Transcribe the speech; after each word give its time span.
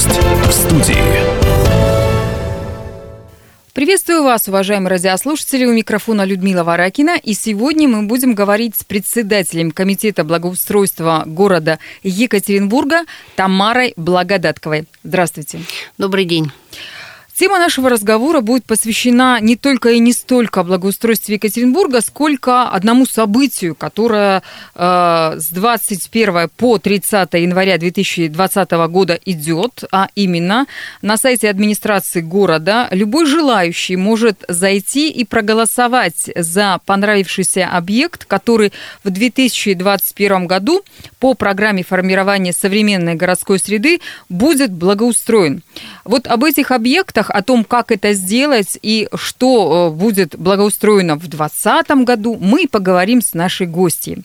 Гость 0.00 0.18
в 0.18 0.52
студии. 0.52 0.96
Приветствую 3.74 4.22
вас, 4.22 4.48
уважаемые 4.48 4.88
радиослушатели. 4.88 5.66
У 5.66 5.72
микрофона 5.74 6.24
Людмила 6.24 6.64
Варакина. 6.64 7.18
И 7.22 7.34
сегодня 7.34 7.86
мы 7.86 8.04
будем 8.04 8.34
говорить 8.34 8.76
с 8.76 8.84
председателем 8.84 9.72
Комитета 9.72 10.24
благоустройства 10.24 11.24
города 11.26 11.78
Екатеринбурга 12.02 13.02
Тамарой 13.36 13.92
Благодатковой. 13.96 14.86
Здравствуйте. 15.04 15.60
Добрый 15.98 16.24
день. 16.24 16.50
Тема 17.40 17.58
нашего 17.58 17.88
разговора 17.88 18.42
будет 18.42 18.66
посвящена 18.66 19.40
не 19.40 19.56
только 19.56 19.92
и 19.92 19.98
не 19.98 20.12
столько 20.12 20.62
благоустройству 20.62 21.32
Екатеринбурга, 21.32 22.02
сколько 22.02 22.68
одному 22.68 23.06
событию, 23.06 23.74
которое 23.74 24.42
э, 24.74 25.36
с 25.38 25.48
21 25.48 26.50
по 26.54 26.76
30 26.76 27.32
января 27.32 27.78
2020 27.78 28.70
года 28.90 29.18
идет, 29.24 29.84
а 29.90 30.08
именно 30.14 30.66
на 31.00 31.16
сайте 31.16 31.48
администрации 31.48 32.20
города 32.20 32.88
любой 32.90 33.24
желающий 33.24 33.96
может 33.96 34.44
зайти 34.46 35.08
и 35.08 35.24
проголосовать 35.24 36.28
за 36.36 36.78
понравившийся 36.84 37.68
объект, 37.68 38.26
который 38.26 38.70
в 39.02 39.08
2021 39.08 40.46
году 40.46 40.82
по 41.18 41.32
программе 41.32 41.84
формирования 41.84 42.52
современной 42.52 43.14
городской 43.14 43.58
среды 43.58 44.02
будет 44.28 44.70
благоустроен. 44.70 45.62
Вот 46.04 46.26
об 46.26 46.44
этих 46.44 46.70
объектах 46.70 47.29
о 47.30 47.42
том, 47.42 47.64
как 47.64 47.90
это 47.92 48.12
сделать 48.12 48.78
и 48.82 49.08
что 49.14 49.88
э, 49.88 49.96
будет 49.96 50.36
благоустроено 50.36 51.16
в 51.16 51.28
2020 51.28 51.90
году, 52.04 52.38
мы 52.40 52.66
поговорим 52.68 53.22
с 53.22 53.34
нашей 53.34 53.66
гостьей. 53.66 54.24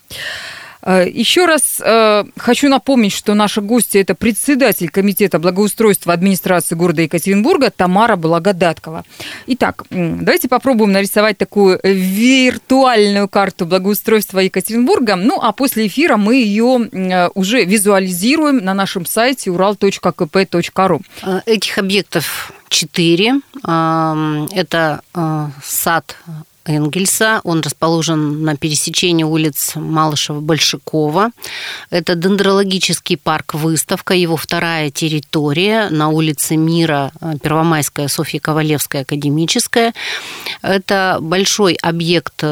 Э, 0.85 1.09
Еще 1.09 1.45
раз 1.45 1.81
э, 1.83 2.23
хочу 2.37 2.69
напомнить, 2.69 3.11
что 3.11 3.33
наша 3.33 3.61
гостья– 3.61 3.99
это 4.01 4.13
председатель 4.13 4.89
Комитета 4.89 5.39
благоустройства 5.39 6.13
администрации 6.13 6.75
города 6.75 7.01
Екатеринбурга 7.01 7.71
Тамара 7.71 8.15
Благодаткова. 8.15 9.03
Итак, 9.47 9.83
давайте 9.89 10.47
попробуем 10.47 10.91
нарисовать 10.91 11.37
такую 11.37 11.79
виртуальную 11.83 13.27
карту 13.27 13.65
благоустройства 13.65 14.39
Екатеринбурга. 14.39 15.15
Ну, 15.15 15.39
а 15.41 15.51
после 15.53 15.87
эфира 15.87 16.17
мы 16.17 16.35
ее 16.35 16.87
э, 16.91 17.29
уже 17.33 17.65
визуализируем 17.65 18.57
на 18.57 18.75
нашем 18.75 19.05
сайте 19.05 19.49
ural.kp.ru. 19.49 21.01
Этих 21.45 21.77
объектов 21.79 22.53
четыре. 22.75 23.39
Это 23.63 25.01
сад 25.63 26.17
Энгельса. 26.65 27.39
Он 27.43 27.61
расположен 27.61 28.43
на 28.43 28.57
пересечении 28.57 29.23
улиц 29.23 29.75
Малышева-Большакова. 29.75 31.29
Это 31.89 32.15
дендрологический 32.15 33.17
парк 33.17 33.53
«Выставка», 33.53 34.13
его 34.13 34.35
вторая 34.35 34.91
территория 34.91 35.89
на 35.89 36.09
улице 36.09 36.57
Мира, 36.57 37.11
Первомайская, 37.41 38.09
Софья 38.09 38.39
Ковалевская, 38.39 39.03
Академическая. 39.03 39.93
Это 40.61 41.19
большой 41.21 41.75
объект 41.75 42.43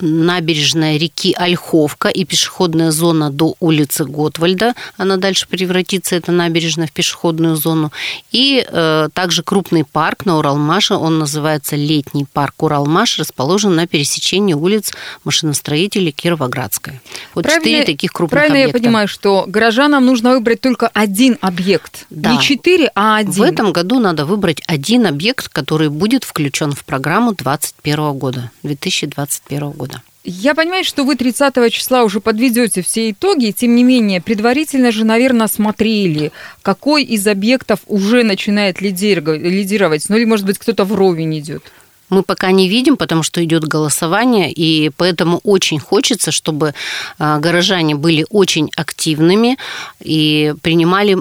набережная 0.00 0.96
реки 0.98 1.34
Ольховка 1.36 2.08
и 2.08 2.24
пешеходная 2.24 2.90
зона 2.90 3.30
до 3.30 3.54
улицы 3.60 4.04
Готвальда. 4.04 4.74
Она 4.96 5.16
дальше 5.16 5.46
превратится, 5.48 6.16
эта 6.16 6.32
набережная, 6.32 6.86
в 6.86 6.92
пешеходную 6.92 7.56
зону. 7.56 7.92
И 8.30 8.66
э, 8.66 9.08
также 9.12 9.42
крупный 9.42 9.84
парк 9.84 10.26
на 10.26 10.38
Уралмаше, 10.38 10.94
он 10.94 11.18
называется 11.18 11.76
Летний 11.76 12.26
парк 12.30 12.62
Уралмаш, 12.62 13.18
расположен 13.18 13.74
на 13.74 13.86
пересечении 13.86 14.54
улиц 14.54 14.92
машиностроителей 15.24 16.12
Кировоградская. 16.12 17.00
Вот 17.34 17.44
правильно, 17.44 17.64
четыре 17.64 17.84
таких 17.84 18.12
крупных 18.12 18.30
правильно 18.30 18.54
объекта. 18.54 18.72
Правильно 18.72 18.86
я 18.86 18.90
понимаю, 18.90 19.08
что 19.08 19.44
горожанам 19.46 20.04
нужно 20.04 20.30
выбрать 20.32 20.60
только 20.60 20.88
один 20.88 21.38
объект? 21.40 22.06
Да. 22.10 22.32
Не 22.32 22.40
четыре, 22.40 22.90
а 22.94 23.16
один? 23.16 23.32
В 23.32 23.42
этом 23.42 23.72
году 23.72 23.98
надо 23.98 24.26
выбрать 24.26 24.62
один 24.66 25.06
объект, 25.06 25.48
который 25.48 25.88
будет 25.88 26.24
включен 26.24 26.72
в 26.72 26.84
программу 26.84 27.32
2021 27.32 28.12
года, 28.12 28.50
2021 28.62 29.70
года 29.70 29.86
года. 29.86 29.95
Я 30.28 30.56
понимаю, 30.56 30.82
что 30.82 31.04
вы 31.04 31.14
30 31.14 31.72
числа 31.72 32.02
уже 32.02 32.20
подведете 32.20 32.82
все 32.82 33.12
итоги, 33.12 33.54
тем 33.56 33.76
не 33.76 33.84
менее, 33.84 34.20
предварительно 34.20 34.90
же, 34.90 35.04
наверное, 35.04 35.46
смотрели, 35.46 36.32
какой 36.62 37.04
из 37.04 37.24
объектов 37.28 37.78
уже 37.86 38.24
начинает 38.24 38.80
лидировать, 38.80 40.08
ну 40.08 40.16
или, 40.16 40.24
может 40.24 40.44
быть, 40.44 40.58
кто-то 40.58 40.84
вровень 40.84 41.38
идет. 41.38 41.62
Мы 42.08 42.24
пока 42.24 42.50
не 42.50 42.68
видим, 42.68 42.96
потому 42.96 43.22
что 43.22 43.44
идет 43.44 43.64
голосование, 43.64 44.50
и 44.50 44.90
поэтому 44.96 45.40
очень 45.44 45.78
хочется, 45.78 46.32
чтобы 46.32 46.74
а, 47.18 47.38
горожане 47.38 47.94
были 47.94 48.26
очень 48.28 48.68
активными 48.76 49.56
и 50.00 50.54
принимали 50.60 51.18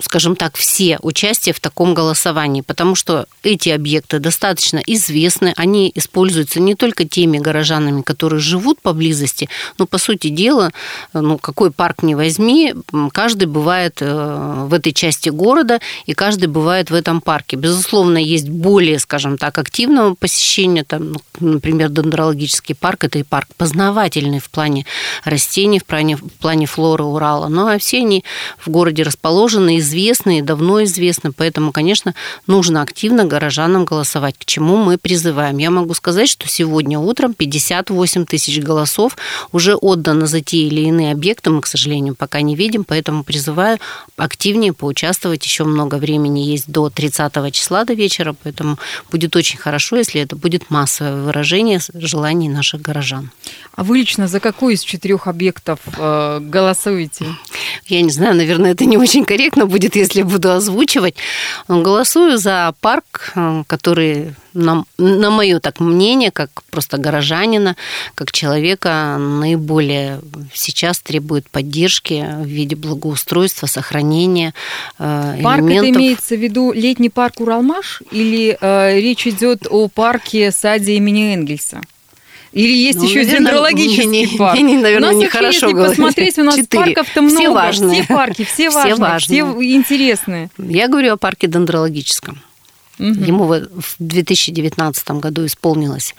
скажем 0.00 0.36
так, 0.36 0.56
все 0.56 0.98
участие 1.02 1.54
в 1.54 1.60
таком 1.60 1.94
голосовании, 1.94 2.60
потому 2.60 2.94
что 2.94 3.26
эти 3.42 3.70
объекты 3.70 4.18
достаточно 4.18 4.78
известны, 4.86 5.52
они 5.56 5.90
используются 5.94 6.60
не 6.60 6.74
только 6.74 7.04
теми 7.04 7.38
горожанами, 7.38 8.02
которые 8.02 8.40
живут 8.40 8.80
поблизости, 8.80 9.48
но, 9.78 9.86
по 9.86 9.98
сути 9.98 10.28
дела, 10.28 10.72
ну, 11.12 11.38
какой 11.38 11.70
парк 11.70 12.02
не 12.02 12.14
возьми, 12.14 12.74
каждый 13.12 13.46
бывает 13.46 13.98
э, 14.00 14.64
в 14.66 14.74
этой 14.74 14.92
части 14.92 15.30
города, 15.30 15.80
и 16.04 16.14
каждый 16.14 16.46
бывает 16.46 16.90
в 16.90 16.94
этом 16.94 17.20
парке. 17.20 17.56
Безусловно, 17.56 18.18
есть 18.18 18.48
более, 18.48 18.98
скажем 18.98 19.38
так, 19.38 19.58
активного 19.58 20.14
посещения, 20.14 20.84
там, 20.84 21.12
ну, 21.12 21.20
например, 21.40 21.88
дендрологический 21.90 22.74
парк, 22.74 23.04
это 23.04 23.18
и 23.18 23.22
парк 23.22 23.48
познавательный 23.56 24.38
в 24.38 24.50
плане 24.50 24.86
растений, 25.24 25.78
в 25.78 25.84
плане, 25.84 26.16
в 26.16 26.30
плане 26.40 26.66
флоры 26.66 27.04
Урала, 27.04 27.48
ну, 27.48 27.66
а 27.66 27.78
все 27.78 27.98
они 27.98 28.24
в 28.58 28.68
городе 28.70 29.02
расположены, 29.02 29.46
заслуженно 29.56 29.78
известны 29.78 30.38
и 30.38 30.42
давно 30.42 30.84
известны, 30.84 31.32
поэтому, 31.32 31.72
конечно, 31.72 32.14
нужно 32.46 32.82
активно 32.82 33.24
горожанам 33.24 33.84
голосовать, 33.84 34.36
к 34.38 34.44
чему 34.44 34.76
мы 34.76 34.98
призываем. 34.98 35.58
Я 35.58 35.70
могу 35.70 35.94
сказать, 35.94 36.28
что 36.28 36.48
сегодня 36.48 36.98
утром 36.98 37.32
58 37.32 38.26
тысяч 38.26 38.60
голосов 38.60 39.16
уже 39.52 39.74
отдано 39.74 40.26
за 40.26 40.40
те 40.40 40.58
или 40.58 40.82
иные 40.82 41.12
объекты, 41.12 41.50
мы, 41.50 41.60
к 41.60 41.66
сожалению, 41.66 42.14
пока 42.14 42.42
не 42.42 42.54
видим, 42.54 42.84
поэтому 42.84 43.24
призываю 43.24 43.78
активнее 44.16 44.72
поучаствовать. 44.72 45.44
Еще 45.44 45.64
много 45.64 45.96
времени 45.96 46.40
есть 46.40 46.70
до 46.70 46.90
30 46.90 47.52
числа, 47.52 47.84
до 47.84 47.94
вечера, 47.94 48.34
поэтому 48.42 48.78
будет 49.10 49.36
очень 49.36 49.58
хорошо, 49.58 49.96
если 49.96 50.20
это 50.20 50.36
будет 50.36 50.70
массовое 50.70 51.22
выражение 51.22 51.80
желаний 51.94 52.48
наших 52.48 52.82
горожан. 52.82 53.30
А 53.74 53.84
вы 53.84 53.98
лично 53.98 54.28
за 54.28 54.40
какой 54.40 54.74
из 54.74 54.82
четырех 54.82 55.26
объектов 55.26 55.78
э, 55.98 56.40
голосуете? 56.40 57.26
Я 57.86 58.00
не 58.02 58.10
знаю, 58.10 58.34
наверное, 58.34 58.72
это 58.72 58.84
не 58.84 58.98
очень 58.98 59.24
корректно 59.36 59.66
будет, 59.66 59.96
если 59.96 60.22
буду 60.22 60.50
озвучивать. 60.50 61.14
Голосую 61.68 62.38
за 62.38 62.72
парк, 62.80 63.32
э, 63.34 63.64
который, 63.66 64.34
на, 64.54 64.84
на 64.98 65.30
мое 65.30 65.60
так 65.60 65.80
мнение, 65.80 66.30
как 66.30 66.50
просто 66.70 66.96
горожанина, 66.96 67.76
как 68.14 68.32
человека, 68.32 69.16
наиболее 69.18 70.20
сейчас 70.54 71.00
требует 71.00 71.50
поддержки 71.50 72.26
в 72.40 72.46
виде 72.46 72.76
благоустройства, 72.76 73.66
сохранения 73.66 74.54
э, 74.98 75.40
Парк 75.42 75.60
элементов. 75.60 75.90
это 75.90 75.98
имеется 75.98 76.34
в 76.36 76.40
виду 76.40 76.72
летний 76.72 77.10
парк 77.10 77.40
Уралмаш 77.40 78.02
или 78.10 78.56
э, 78.58 79.00
речь 79.00 79.26
идет 79.26 79.66
о 79.68 79.88
парке 79.88 80.50
саде 80.50 80.96
имени 80.96 81.34
Энгельса? 81.34 81.80
Или 82.56 82.74
есть 82.74 82.98
ну, 82.98 83.04
еще 83.04 83.16
наверное, 83.16 83.38
дендрологический 83.38 84.06
не, 84.06 84.38
парк? 84.38 84.56
Не, 84.56 84.62
не, 84.62 84.76
наверное, 84.78 85.10
у 85.10 85.12
нас 85.12 85.22
нехорошо 85.22 85.68
если 85.68 85.88
посмотреть, 85.88 86.38
у 86.38 86.42
нас 86.42 86.56
Четыре. 86.56 86.84
парков-то 86.84 87.20
много. 87.20 87.36
Все 87.36 87.50
важные. 87.52 88.02
Все 88.02 88.14
парки, 88.14 88.44
все 88.44 88.70
важные, 88.70 88.94
все, 88.94 89.02
важные. 89.02 89.44
все 89.44 89.74
интересные. 89.74 90.50
Я 90.56 90.88
говорю 90.88 91.12
о 91.12 91.16
парке 91.18 91.48
дендрологическом. 91.48 92.40
Угу. 92.98 93.08
Ему 93.08 93.44
в 93.44 93.96
2019 93.98 95.10
году 95.10 95.44
исполнилось 95.44 96.14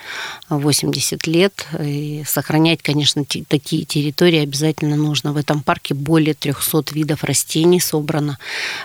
80 0.49 1.25
лет. 1.25 1.65
И 1.81 2.23
сохранять, 2.27 2.83
конечно, 2.83 3.25
такие 3.25 3.85
территории 3.85 4.37
обязательно 4.37 4.95
нужно. 4.95 5.33
В 5.33 5.37
этом 5.37 5.63
парке 5.63 5.95
более 5.95 6.35
300 6.35 6.83
видов 6.91 7.23
растений 7.23 7.79
собрано. 7.79 8.37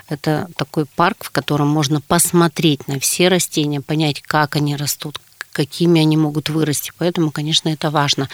Это 0.09 0.47
такой 0.57 0.85
парк, 0.95 1.17
в 1.25 1.29
котором 1.29 1.67
можно 1.67 2.01
посмотреть 2.01 2.87
на 2.87 2.99
все 2.99 3.27
растения, 3.27 3.79
понять, 3.79 4.23
как 4.23 4.55
они 4.55 4.75
растут, 4.75 5.19
какими 5.53 6.01
они 6.01 6.17
могут 6.17 6.49
вырасти. 6.49 6.91
Поэтому, 6.97 7.31
конечно, 7.31 7.69
это 7.69 7.89
важно 7.91 8.27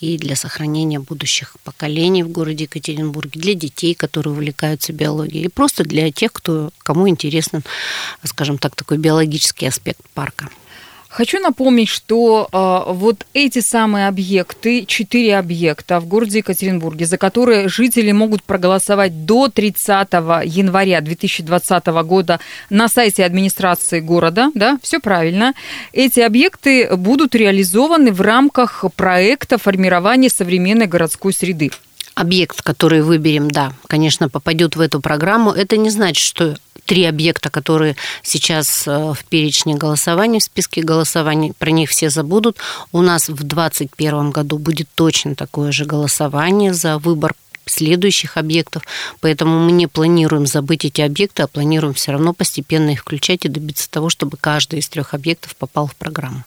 и 0.00 0.18
для 0.18 0.34
сохранения 0.34 0.98
будущих 0.98 1.56
поколений 1.62 2.24
в 2.24 2.28
городе 2.28 2.64
Екатеринбурге, 2.64 3.40
для 3.40 3.54
детей, 3.54 3.94
которые 3.94 4.32
увлекаются 4.32 4.92
биологией, 4.92 5.44
и 5.44 5.48
просто 5.48 5.84
для 5.84 6.10
тех, 6.10 6.32
кто, 6.32 6.70
кому 6.78 7.08
интересен, 7.08 7.62
скажем 8.24 8.58
так, 8.58 8.74
такой 8.74 8.98
биологический 8.98 9.66
аспект 9.66 10.00
парка. 10.14 10.48
Хочу 11.12 11.40
напомнить, 11.40 11.90
что 11.90 12.48
э, 12.50 12.90
вот 12.90 13.26
эти 13.34 13.58
самые 13.58 14.08
объекты, 14.08 14.86
четыре 14.86 15.36
объекта 15.36 16.00
в 16.00 16.06
городе 16.06 16.38
Екатеринбурге, 16.38 17.04
за 17.04 17.18
которые 17.18 17.68
жители 17.68 18.12
могут 18.12 18.42
проголосовать 18.42 19.26
до 19.26 19.48
30 19.48 20.10
января 20.46 21.02
2020 21.02 21.86
года 22.06 22.40
на 22.70 22.88
сайте 22.88 23.26
администрации 23.26 24.00
города, 24.00 24.50
да, 24.54 24.78
все 24.82 25.00
правильно. 25.00 25.52
Эти 25.92 26.20
объекты 26.20 26.96
будут 26.96 27.34
реализованы 27.34 28.10
в 28.10 28.22
рамках 28.22 28.86
проекта 28.96 29.58
формирования 29.58 30.30
современной 30.30 30.86
городской 30.86 31.34
среды. 31.34 31.72
объект, 32.14 32.62
который 32.62 33.02
выберем, 33.02 33.50
да, 33.50 33.74
конечно, 33.86 34.30
попадет 34.30 34.76
в 34.76 34.80
эту 34.80 35.00
программу. 35.00 35.50
Это 35.50 35.76
не 35.76 35.90
значит, 35.90 36.24
что 36.24 36.56
три 36.92 37.06
объекта, 37.06 37.48
которые 37.48 37.96
сейчас 38.22 38.86
э, 38.86 39.14
в 39.14 39.24
перечне 39.24 39.76
голосования, 39.76 40.40
в 40.40 40.42
списке 40.42 40.82
голосований, 40.82 41.54
про 41.58 41.70
них 41.70 41.88
все 41.88 42.10
забудут. 42.10 42.58
У 42.92 43.00
нас 43.00 43.30
в 43.30 43.42
2021 43.44 44.30
году 44.30 44.58
будет 44.58 44.88
точно 44.94 45.34
такое 45.34 45.72
же 45.72 45.86
голосование 45.86 46.74
за 46.74 46.98
выбор 46.98 47.32
следующих 47.64 48.36
объектов. 48.36 48.82
Поэтому 49.22 49.58
мы 49.58 49.72
не 49.72 49.86
планируем 49.86 50.46
забыть 50.46 50.84
эти 50.84 51.00
объекты, 51.00 51.44
а 51.44 51.46
планируем 51.46 51.94
все 51.94 52.12
равно 52.12 52.34
постепенно 52.34 52.90
их 52.90 53.00
включать 53.00 53.46
и 53.46 53.48
добиться 53.48 53.90
того, 53.90 54.10
чтобы 54.10 54.36
каждый 54.36 54.80
из 54.80 54.88
трех 54.90 55.14
объектов 55.14 55.56
попал 55.56 55.86
в 55.86 55.96
программу. 55.96 56.44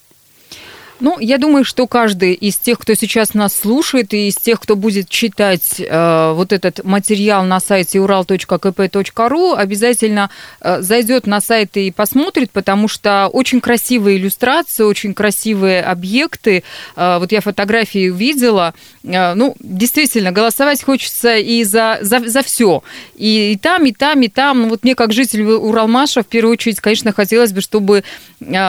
Ну, 1.01 1.19
я 1.19 1.37
думаю, 1.37 1.65
что 1.65 1.87
каждый 1.87 2.33
из 2.33 2.55
тех, 2.55 2.79
кто 2.79 2.93
сейчас 2.93 3.33
нас 3.33 3.53
слушает, 3.53 4.13
и 4.13 4.29
из 4.29 4.35
тех, 4.35 4.61
кто 4.61 4.77
будет 4.77 5.09
читать 5.09 5.75
э, 5.79 6.31
вот 6.33 6.53
этот 6.53 6.85
материал 6.85 7.43
на 7.43 7.59
сайте 7.59 7.97
ural.kp.ru, 7.97 9.55
обязательно 9.55 10.29
э, 10.61 10.81
зайдет 10.81 11.27
на 11.27 11.41
сайт 11.41 11.75
и 11.75 11.91
посмотрит, 11.91 12.51
потому 12.51 12.87
что 12.87 13.29
очень 13.33 13.59
красивые 13.59 14.17
иллюстрации, 14.17 14.83
очень 14.83 15.13
красивые 15.13 15.81
объекты. 15.81 16.63
Э, 16.95 17.17
вот 17.19 17.33
я 17.33 17.41
фотографии 17.41 18.09
видела. 18.09 18.73
Э, 19.03 19.33
ну, 19.33 19.55
действительно, 19.59 20.31
голосовать 20.31 20.81
хочется 20.81 21.35
и 21.35 21.65
за, 21.65 21.97
за, 22.01 22.19
за 22.19 22.41
все. 22.41 22.83
И, 23.17 23.51
и 23.51 23.57
там, 23.57 23.85
и 23.85 23.91
там, 23.91 24.21
и 24.21 24.29
там. 24.29 24.61
Ну, 24.61 24.69
вот 24.69 24.85
мне, 24.85 24.95
как 24.95 25.11
житель 25.11 25.43
Уралмаша, 25.43 26.23
в 26.23 26.27
первую 26.27 26.53
очередь, 26.53 26.79
конечно, 26.79 27.11
хотелось 27.11 27.51
бы, 27.51 27.59
чтобы 27.59 28.05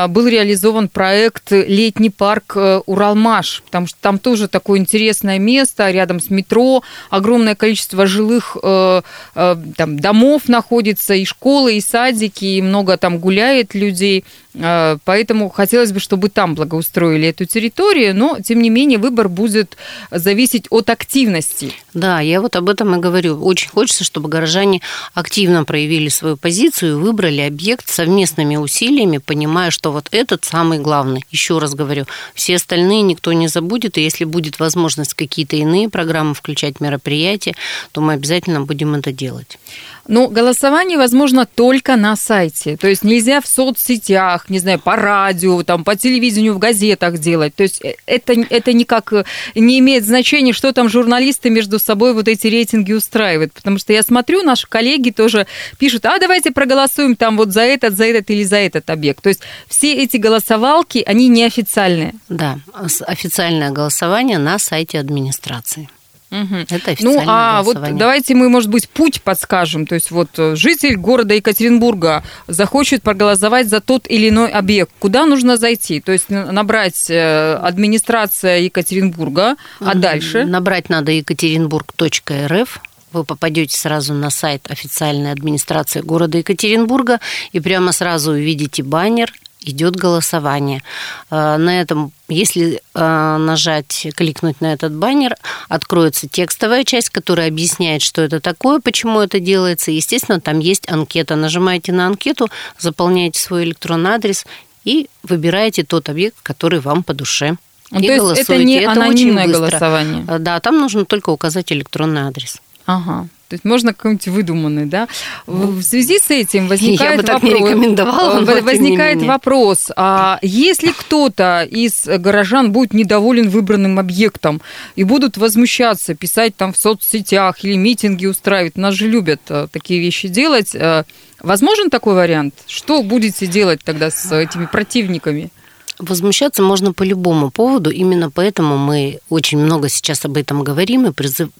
был 0.08 0.26
реализован 0.26 0.88
проект 0.88 1.52
«Летний 1.52 2.10
парк 2.10 2.54
э, 2.56 2.80
Уралмаш, 2.86 3.62
потому 3.66 3.86
что 3.86 3.98
там 4.00 4.18
тоже 4.18 4.48
такое 4.48 4.78
интересное 4.78 5.38
место, 5.38 5.90
рядом 5.90 6.20
с 6.20 6.30
метро, 6.30 6.82
огромное 7.10 7.54
количество 7.54 8.06
жилых 8.06 8.56
э, 8.62 9.02
э, 9.34 9.56
там, 9.76 9.98
домов 9.98 10.48
находится, 10.48 11.14
и 11.14 11.24
школы, 11.24 11.76
и 11.76 11.80
садики, 11.80 12.44
и 12.44 12.62
много 12.62 12.96
там 12.96 13.18
гуляет 13.18 13.74
людей. 13.74 14.24
Э, 14.58 14.98
поэтому 15.04 15.50
хотелось 15.50 15.92
бы, 15.92 16.00
чтобы 16.00 16.28
там 16.28 16.54
благоустроили 16.54 17.28
эту 17.28 17.44
территорию, 17.44 18.14
но, 18.16 18.38
тем 18.40 18.62
не 18.62 18.70
менее, 18.70 18.98
выбор 18.98 19.28
будет 19.28 19.76
зависеть 20.10 20.66
от 20.70 20.90
активности. 20.90 21.72
Да, 21.92 22.20
я 22.20 22.40
вот 22.40 22.56
об 22.56 22.68
этом 22.68 22.94
и 22.96 22.98
говорю. 22.98 23.42
Очень 23.42 23.70
хочется, 23.70 24.04
чтобы 24.04 24.28
горожане 24.28 24.80
активно 25.14 25.64
проявили 25.64 26.08
свою 26.08 26.36
позицию 26.36 26.92
и 26.92 27.02
выбрали 27.02 27.40
объект 27.40 27.88
совместными 27.88 28.56
усилиями, 28.56 29.18
понимая, 29.18 29.70
что 29.70 29.92
вот 29.92 30.08
этот 30.10 30.44
самый 30.44 30.78
главный. 30.78 31.24
Еще 31.30 31.58
раз 31.58 31.74
говорю, 31.74 32.06
все 32.34 32.56
остальные 32.56 33.02
никто 33.02 33.32
не 33.32 33.48
забудет, 33.48 33.98
и 33.98 34.02
если 34.02 34.24
будет 34.24 34.58
возможность 34.58 35.14
какие-то 35.14 35.56
иные 35.56 35.88
программы 35.88 36.34
включать 36.34 36.80
мероприятия, 36.80 37.54
то 37.92 38.00
мы 38.00 38.14
обязательно 38.14 38.62
будем 38.62 38.94
это 38.94 39.12
делать. 39.12 39.58
Но 40.08 40.28
голосование 40.28 40.98
возможно 40.98 41.46
только 41.46 41.96
на 41.96 42.16
сайте. 42.16 42.76
То 42.76 42.88
есть 42.88 43.02
нельзя 43.02 43.40
в 43.40 43.46
соцсетях, 43.46 44.48
не 44.48 44.58
знаю, 44.58 44.78
по 44.78 44.96
радио, 44.96 45.62
там, 45.62 45.84
по 45.84 45.96
телевидению, 45.96 46.54
в 46.54 46.58
газетах 46.58 47.18
делать. 47.18 47.54
То 47.54 47.64
есть 47.64 47.84
э, 47.84 47.96
это, 48.06 48.34
это 48.50 48.72
никак 48.72 49.12
э, 49.12 49.24
не 49.54 49.78
имеет 49.80 50.04
значения, 50.04 50.52
что 50.52 50.72
там 50.72 50.88
журналисты 50.88 51.50
между 51.50 51.78
собой 51.78 52.14
вот 52.14 52.28
эти 52.28 52.46
рейтинги 52.46 52.92
устраивают. 52.92 53.52
Потому 53.52 53.78
что 53.78 53.92
я 53.92 54.02
смотрю, 54.02 54.42
наши 54.42 54.66
коллеги 54.66 55.10
тоже 55.10 55.46
пишут, 55.78 56.06
а 56.06 56.18
давайте 56.18 56.52
проголосуем 56.52 57.16
там 57.16 57.36
вот 57.36 57.52
за 57.52 57.62
этот, 57.62 57.96
за 57.96 58.04
этот 58.04 58.30
или 58.30 58.44
за 58.44 58.56
этот 58.56 58.88
объект. 58.90 59.22
То 59.22 59.30
есть 59.30 59.40
все 59.68 59.94
эти 59.94 60.16
голосовалки, 60.16 61.02
они 61.06 61.28
неофициальные. 61.28 62.14
Да, 62.28 62.58
официальное 63.06 63.70
голосование 63.70 64.38
на 64.38 64.58
сайте 64.58 64.98
администрации. 64.98 65.88
Угу. 66.30 66.56
Это 66.70 66.96
Ну, 67.00 67.22
а 67.26 67.62
вот 67.62 67.78
давайте 67.96 68.34
мы, 68.34 68.48
может 68.48 68.68
быть, 68.68 68.88
путь 68.88 69.22
подскажем. 69.22 69.86
То 69.86 69.94
есть 69.94 70.10
вот 70.10 70.28
э, 70.38 70.56
житель 70.56 70.96
города 70.96 71.34
Екатеринбурга 71.34 72.24
захочет 72.48 73.02
проголосовать 73.02 73.68
за 73.68 73.80
тот 73.80 74.06
или 74.08 74.28
иной 74.28 74.48
объект. 74.48 74.92
Куда 74.98 75.24
нужно 75.24 75.56
зайти? 75.56 76.00
То 76.00 76.12
есть 76.12 76.28
набрать 76.28 77.08
э, 77.08 77.54
администрация 77.54 78.58
Екатеринбурга, 78.58 79.56
а 79.80 79.94
дальше? 79.94 80.44
Набрать 80.44 80.88
надо 80.88 81.12
екатеринбург.рф, 81.12 82.80
вы 83.12 83.24
попадете 83.24 83.76
сразу 83.76 84.12
на 84.12 84.30
сайт 84.30 84.70
официальной 84.70 85.32
администрации 85.32 86.00
города 86.00 86.38
Екатеринбурга 86.38 87.20
и 87.52 87.60
прямо 87.60 87.92
сразу 87.92 88.32
увидите 88.32 88.82
баннер 88.82 89.32
идет 89.66 89.96
голосование. 89.96 90.82
Э, 91.30 91.56
на 91.56 91.80
этом, 91.80 92.12
если 92.28 92.80
э, 92.94 93.36
нажать, 93.38 94.06
кликнуть 94.16 94.60
на 94.60 94.72
этот 94.72 94.94
баннер, 94.94 95.34
откроется 95.68 96.28
текстовая 96.28 96.84
часть, 96.84 97.10
которая 97.10 97.48
объясняет, 97.48 98.02
что 98.02 98.22
это 98.22 98.40
такое, 98.40 98.80
почему 98.80 99.20
это 99.20 99.40
делается. 99.40 99.90
Естественно, 99.90 100.40
там 100.40 100.60
есть 100.60 100.88
анкета. 100.88 101.36
Нажимаете 101.36 101.92
на 101.92 102.06
анкету, 102.06 102.48
заполняете 102.78 103.40
свой 103.40 103.64
электронный 103.64 104.10
адрес 104.10 104.46
и 104.84 105.08
выбираете 105.22 105.84
тот 105.84 106.08
объект, 106.08 106.36
который 106.42 106.80
вам 106.80 107.02
по 107.02 107.12
душе. 107.12 107.56
Ну, 107.90 108.00
и 108.00 108.06
То 108.06 108.16
голосуете. 108.16 108.40
есть 108.40 108.50
это 108.50 108.64
не 108.64 108.76
это 108.80 108.92
анонимное 108.92 109.46
голосование? 109.46 110.24
Э, 110.28 110.38
да, 110.38 110.58
там 110.60 110.78
нужно 110.78 111.04
только 111.04 111.30
указать 111.30 111.72
электронный 111.72 112.22
адрес. 112.22 112.60
Ага. 112.86 113.28
То 113.48 113.54
есть 113.54 113.64
можно 113.64 113.94
какой-нибудь 113.94 114.26
выдуманный, 114.26 114.86
да? 114.86 115.06
В 115.46 115.80
связи 115.80 116.18
с 116.18 116.30
этим 116.30 116.66
возникает 116.66 117.12
Я 117.12 117.16
бы 117.16 117.22
так 117.22 117.34
вопрос. 117.34 117.52
Не 117.52 117.58
рекомендовала, 117.58 118.40
но, 118.40 118.62
возникает 118.62 119.22
вопрос: 119.22 119.92
а 119.94 120.40
если 120.42 120.90
кто-то 120.90 121.62
из 121.70 122.06
горожан 122.06 122.72
будет 122.72 122.92
недоволен 122.92 123.48
выбранным 123.48 124.00
объектом 124.00 124.60
и 124.96 125.04
будут 125.04 125.36
возмущаться, 125.36 126.16
писать 126.16 126.56
там 126.56 126.72
в 126.72 126.76
соцсетях 126.76 127.62
или 127.62 127.76
митинги 127.76 128.26
устраивать, 128.26 128.76
нас 128.76 128.94
же 128.94 129.06
любят 129.06 129.40
э, 129.48 129.68
такие 129.70 130.00
вещи 130.00 130.26
делать. 130.26 130.74
Э, 130.74 131.04
возможен 131.40 131.88
такой 131.88 132.14
вариант? 132.14 132.54
Что 132.66 133.04
будете 133.04 133.46
делать 133.46 133.80
тогда 133.84 134.10
с 134.10 134.32
этими 134.32 134.66
противниками? 134.66 135.50
Возмущаться 135.98 136.62
можно 136.62 136.92
по 136.92 137.02
любому 137.02 137.50
поводу, 137.50 137.90
именно 137.90 138.30
поэтому 138.30 138.76
мы 138.76 139.20
очень 139.30 139.58
много 139.58 139.88
сейчас 139.88 140.24
об 140.24 140.36
этом 140.36 140.62
говорим 140.62 141.06
и 141.06 141.12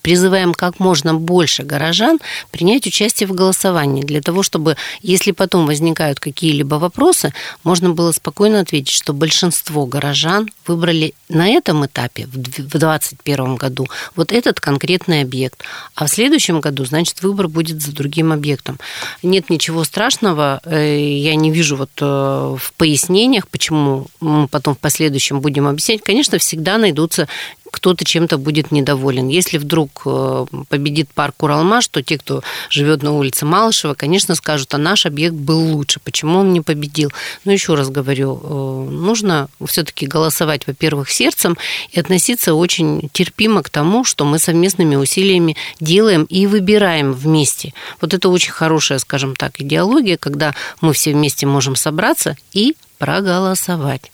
призываем 0.02 0.52
как 0.52 0.78
можно 0.78 1.14
больше 1.14 1.62
горожан 1.62 2.18
принять 2.50 2.86
участие 2.86 3.28
в 3.28 3.32
голосовании, 3.32 4.02
для 4.02 4.20
того, 4.20 4.42
чтобы, 4.42 4.76
если 5.00 5.30
потом 5.30 5.66
возникают 5.66 6.20
какие-либо 6.20 6.74
вопросы, 6.74 7.32
можно 7.64 7.90
было 7.90 8.12
спокойно 8.12 8.60
ответить, 8.60 8.92
что 8.92 9.14
большинство 9.14 9.86
горожан 9.86 10.48
выбрали 10.66 11.14
на 11.28 11.48
этом 11.48 11.86
этапе, 11.86 12.26
в 12.26 12.36
2021 12.36 13.56
году, 13.56 13.86
вот 14.16 14.32
этот 14.32 14.60
конкретный 14.60 15.22
объект, 15.22 15.64
а 15.94 16.06
в 16.06 16.10
следующем 16.10 16.60
году, 16.60 16.84
значит, 16.84 17.22
выбор 17.22 17.48
будет 17.48 17.80
за 17.80 17.92
другим 17.92 18.32
объектом. 18.32 18.78
Нет 19.22 19.48
ничего 19.48 19.84
страшного, 19.84 20.60
э, 20.64 21.00
я 21.00 21.34
не 21.36 21.50
вижу 21.50 21.76
вот 21.76 21.90
э, 22.00 22.56
в 22.58 22.72
пояснениях, 22.76 23.48
почему 23.48 24.08
мы 24.26 24.48
потом 24.48 24.74
в 24.74 24.78
последующем 24.78 25.40
будем 25.40 25.66
объяснять, 25.66 26.02
конечно, 26.02 26.38
всегда 26.38 26.78
найдутся 26.78 27.28
кто-то 27.76 28.04
чем-то 28.04 28.38
будет 28.38 28.72
недоволен. 28.72 29.28
Если 29.28 29.58
вдруг 29.58 30.02
э, 30.06 30.46
победит 30.68 31.10
парк 31.12 31.42
Уралмаш, 31.42 31.88
то 31.88 32.02
те, 32.02 32.18
кто 32.18 32.42
живет 32.70 33.02
на 33.02 33.12
улице 33.12 33.44
Малышева, 33.44 33.94
конечно, 33.94 34.34
скажут, 34.34 34.72
а 34.74 34.78
наш 34.78 35.06
объект 35.06 35.34
был 35.34 35.74
лучше, 35.74 36.00
почему 36.02 36.38
он 36.38 36.52
не 36.52 36.60
победил. 36.60 37.12
Но 37.44 37.52
еще 37.52 37.74
раз 37.74 37.90
говорю, 37.90 38.40
э, 38.42 38.90
нужно 38.90 39.48
все-таки 39.66 40.06
голосовать, 40.06 40.66
во-первых, 40.66 41.10
сердцем 41.10 41.58
и 41.90 42.00
относиться 42.00 42.54
очень 42.54 43.10
терпимо 43.12 43.62
к 43.62 43.70
тому, 43.70 44.04
что 44.04 44.24
мы 44.24 44.38
совместными 44.38 44.96
усилиями 44.96 45.56
делаем 45.80 46.24
и 46.24 46.46
выбираем 46.46 47.12
вместе. 47.12 47.74
Вот 48.00 48.14
это 48.14 48.28
очень 48.28 48.52
хорошая, 48.52 48.98
скажем 48.98 49.36
так, 49.36 49.60
идеология, 49.60 50.16
когда 50.16 50.54
мы 50.80 50.92
все 50.92 51.12
вместе 51.12 51.46
можем 51.46 51.76
собраться 51.76 52.36
и 52.52 52.74
проголосовать 52.98 54.10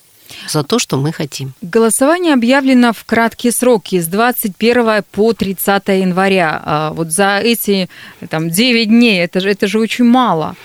за 0.47 0.63
то, 0.63 0.79
что 0.79 0.97
мы 0.97 1.11
хотим. 1.11 1.53
Голосование 1.61 2.33
объявлено 2.33 2.93
в 2.93 3.03
краткие 3.05 3.51
сроки 3.51 3.99
с 3.99 4.07
21 4.07 5.03
по 5.11 5.33
30 5.33 5.87
января. 5.87 6.61
А 6.65 6.91
вот 6.91 7.11
за 7.11 7.39
эти 7.39 7.89
там, 8.29 8.49
9 8.49 8.87
дней, 8.87 9.23
это 9.23 9.39
же, 9.39 9.51
это 9.51 9.67
же 9.67 9.79
очень 9.79 10.05
мало. 10.05 10.55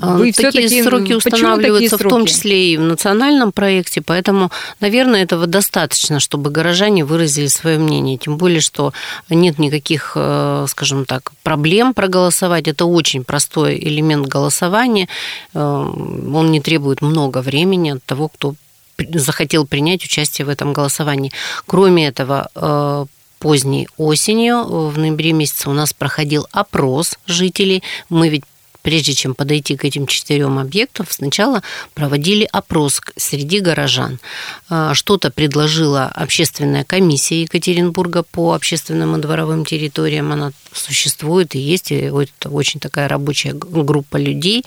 А, 0.00 0.16
Вы 0.16 0.32
такие 0.32 0.82
сроки 0.82 1.12
устанавливаются 1.12 1.90
такие 1.96 1.98
сроки? 1.98 2.06
в 2.06 2.08
том 2.08 2.26
числе 2.26 2.72
и 2.72 2.76
в 2.76 2.80
национальном 2.80 3.52
проекте, 3.52 4.02
поэтому, 4.02 4.50
наверное, 4.80 5.22
этого 5.22 5.46
достаточно, 5.46 6.20
чтобы 6.20 6.50
горожане 6.50 7.04
выразили 7.04 7.46
свое 7.46 7.78
мнение. 7.78 8.18
Тем 8.18 8.36
более, 8.36 8.60
что 8.60 8.92
нет 9.30 9.58
никаких, 9.58 10.12
э, 10.16 10.66
скажем 10.68 11.04
так, 11.04 11.32
проблем 11.42 11.94
проголосовать. 11.94 12.68
Это 12.68 12.84
очень 12.84 13.24
простой 13.24 13.76
элемент 13.78 14.26
голосования. 14.26 15.08
Э, 15.54 15.58
он 15.60 16.50
не 16.50 16.60
требует 16.60 17.02
много 17.02 17.38
времени 17.38 17.90
от 17.90 18.04
того, 18.04 18.28
кто 18.28 18.54
захотел 19.14 19.66
принять 19.66 20.04
участие 20.04 20.46
в 20.46 20.48
этом 20.48 20.72
голосовании. 20.72 21.32
Кроме 21.66 22.06
этого, 22.08 22.48
э, 22.54 23.06
поздней 23.38 23.88
осенью, 23.96 24.64
в 24.64 24.98
ноябре 24.98 25.32
месяце 25.32 25.68
у 25.68 25.72
нас 25.72 25.92
проходил 25.92 26.46
опрос 26.52 27.18
жителей. 27.26 27.82
Мы 28.08 28.28
ведь 28.28 28.44
прежде 28.86 29.14
чем 29.14 29.34
подойти 29.34 29.76
к 29.76 29.84
этим 29.84 30.06
четырем 30.06 30.60
объектам, 30.60 31.06
сначала 31.10 31.60
проводили 31.92 32.48
опрос 32.52 33.00
среди 33.16 33.58
горожан. 33.58 34.20
А, 34.68 34.94
что-то 34.94 35.32
предложила 35.32 36.04
общественная 36.04 36.84
комиссия 36.84 37.42
Екатеринбурга 37.42 38.22
по 38.22 38.54
общественным 38.54 39.16
и 39.16 39.20
дворовым 39.20 39.64
территориям. 39.64 40.30
Она 40.30 40.52
существует 40.72 41.56
и 41.56 41.58
есть, 41.58 41.90
и 41.90 41.96
это 41.96 42.48
очень 42.48 42.78
такая 42.78 43.08
рабочая 43.08 43.54
группа 43.54 44.18
людей. 44.18 44.64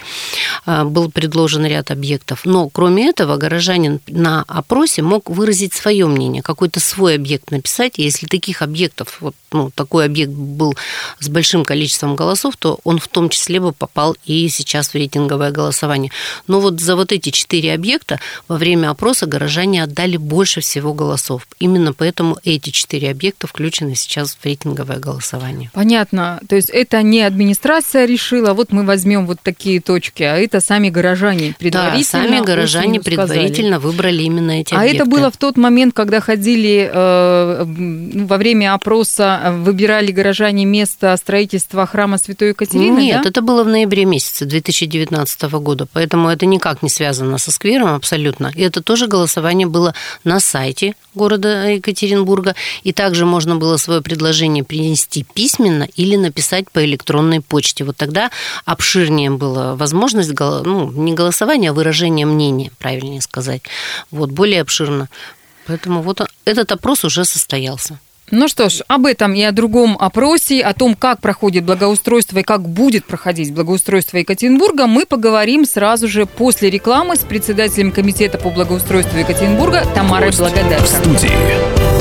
А, 0.65 0.83
был 0.83 1.09
предложен 1.09 1.65
ряд 1.65 1.89
объектов. 1.89 2.41
Но 2.43 2.67
кроме 2.67 3.07
этого, 3.07 3.37
горожанин 3.37 4.01
на 4.07 4.43
опросе 4.49 5.01
мог 5.01 5.29
выразить 5.29 5.73
свое 5.73 6.07
мнение, 6.07 6.43
какой-то 6.43 6.81
свой 6.81 7.15
объект 7.15 7.51
написать. 7.51 7.99
И 7.99 8.03
если 8.03 8.27
таких 8.27 8.61
объектов, 8.61 9.19
вот, 9.21 9.35
ну, 9.51 9.71
такой 9.73 10.05
объект 10.05 10.31
был 10.31 10.75
с 11.19 11.29
большим 11.29 11.65
количеством 11.65 12.15
голосов, 12.15 12.55
то 12.57 12.79
он 12.83 12.99
в 12.99 13.07
том 13.07 13.29
числе 13.29 13.59
бы 13.59 13.71
попал 13.71 14.15
и 14.25 14.47
сейчас 14.49 14.89
в 14.89 14.95
рейтинговое 14.95 15.51
голосование. 15.51 16.11
Но 16.47 16.59
вот 16.59 16.79
за 16.79 16.95
вот 16.95 17.11
эти 17.11 17.29
четыре 17.29 17.73
объекта 17.73 18.19
во 18.47 18.57
время 18.57 18.89
опроса 18.89 19.25
горожане 19.25 19.83
отдали 19.83 20.17
больше 20.17 20.61
всего 20.61 20.93
голосов. 20.93 21.47
Именно 21.59 21.93
поэтому 21.93 22.37
эти 22.43 22.69
четыре 22.69 23.11
объекта 23.11 23.47
включены 23.47 23.95
сейчас 23.95 24.37
в 24.39 24.45
рейтинговое 24.45 24.97
голосование. 24.97 25.69
Понятно. 25.73 26.41
То 26.47 26.55
есть 26.55 26.69
это 26.69 27.01
не 27.01 27.21
администрация 27.21 28.05
решила, 28.05 28.53
вот 28.53 28.71
мы 28.71 28.85
возьмем 28.85 29.25
вот 29.25 29.39
такие 29.41 29.81
точки, 29.81 30.23
а 30.23 30.37
это 30.37 30.61
сами 30.61 30.89
горожане 30.89 31.55
предварительно. 31.57 32.23
Да, 32.23 32.29
сами 32.29 32.45
горожане 32.45 33.01
предварительно 33.01 33.79
выбрали 33.79 34.23
именно 34.23 34.51
эти 34.51 34.73
а 34.73 34.77
объекты. 34.77 34.97
А 34.97 35.01
это 35.01 35.09
было 35.09 35.31
в 35.31 35.37
тот 35.37 35.57
момент, 35.57 35.93
когда 35.93 36.19
ходили 36.19 36.89
э, 36.91 37.65
во 37.65 38.37
время 38.37 38.73
опроса, 38.73 39.38
выбирали 39.51 40.11
горожане 40.11 40.65
место 40.65 41.15
строительства 41.17 41.85
храма 41.85 42.17
Святой 42.17 42.49
Екатерины? 42.49 42.99
Нет, 42.99 43.23
да? 43.23 43.29
это 43.29 43.41
было 43.41 43.63
в 43.63 43.67
ноябре 43.67 44.05
месяце 44.05 44.45
2019 44.45 45.41
года, 45.43 45.87
поэтому 45.91 46.29
это 46.29 46.45
никак 46.45 46.83
не 46.83 46.89
связано 46.89 47.37
со 47.37 47.51
сквером 47.51 47.93
абсолютно. 47.95 48.51
И 48.55 48.61
это 48.61 48.81
тоже 48.81 49.07
голосование 49.07 49.67
было 49.67 49.93
на 50.23 50.39
сайте 50.39 50.95
города 51.15 51.69
Екатеринбурга, 51.69 52.55
и 52.83 52.93
также 52.93 53.25
можно 53.25 53.55
было 53.55 53.77
свое 53.77 54.01
предложение 54.01 54.63
принести 54.63 55.25
письменно 55.33 55.87
или 55.95 56.15
написать 56.15 56.71
по 56.71 56.83
электронной 56.83 57.41
почте. 57.41 57.83
Вот 57.83 57.97
тогда 57.97 58.31
обширнее 58.65 59.31
была 59.31 59.75
возможность, 59.75 60.31
ну, 60.39 60.91
не 60.91 61.13
голосования, 61.13 61.71
а 61.71 61.73
выражения 61.73 62.25
мнения, 62.25 62.71
правильнее 62.79 63.21
сказать. 63.21 63.61
Вот, 64.11 64.31
более 64.31 64.61
обширно. 64.61 65.09
Поэтому 65.65 66.01
вот 66.01 66.21
этот 66.45 66.71
опрос 66.71 67.05
уже 67.05 67.25
состоялся. 67.25 67.99
Ну 68.31 68.47
что 68.47 68.69
ж, 68.69 68.81
об 68.87 69.05
этом 69.05 69.33
и 69.33 69.41
о 69.41 69.51
другом 69.51 69.97
опросе, 69.99 70.61
о 70.61 70.73
том, 70.73 70.95
как 70.95 71.19
проходит 71.19 71.63
благоустройство 71.63 72.39
и 72.39 72.43
как 72.43 72.67
будет 72.67 73.05
проходить 73.05 73.53
благоустройство 73.53 74.17
Екатеринбурга, 74.17 74.87
мы 74.87 75.05
поговорим 75.05 75.65
сразу 75.65 76.07
же 76.07 76.25
после 76.25 76.69
рекламы 76.69 77.15
с 77.15 77.19
председателем 77.19 77.91
Комитета 77.91 78.37
по 78.37 78.49
благоустройству 78.49 79.17
Екатеринбурга 79.17 79.85
Тамарой 79.95 80.31
Благодатко. 80.31 80.83
В 80.83 80.87
студии. 80.87 81.98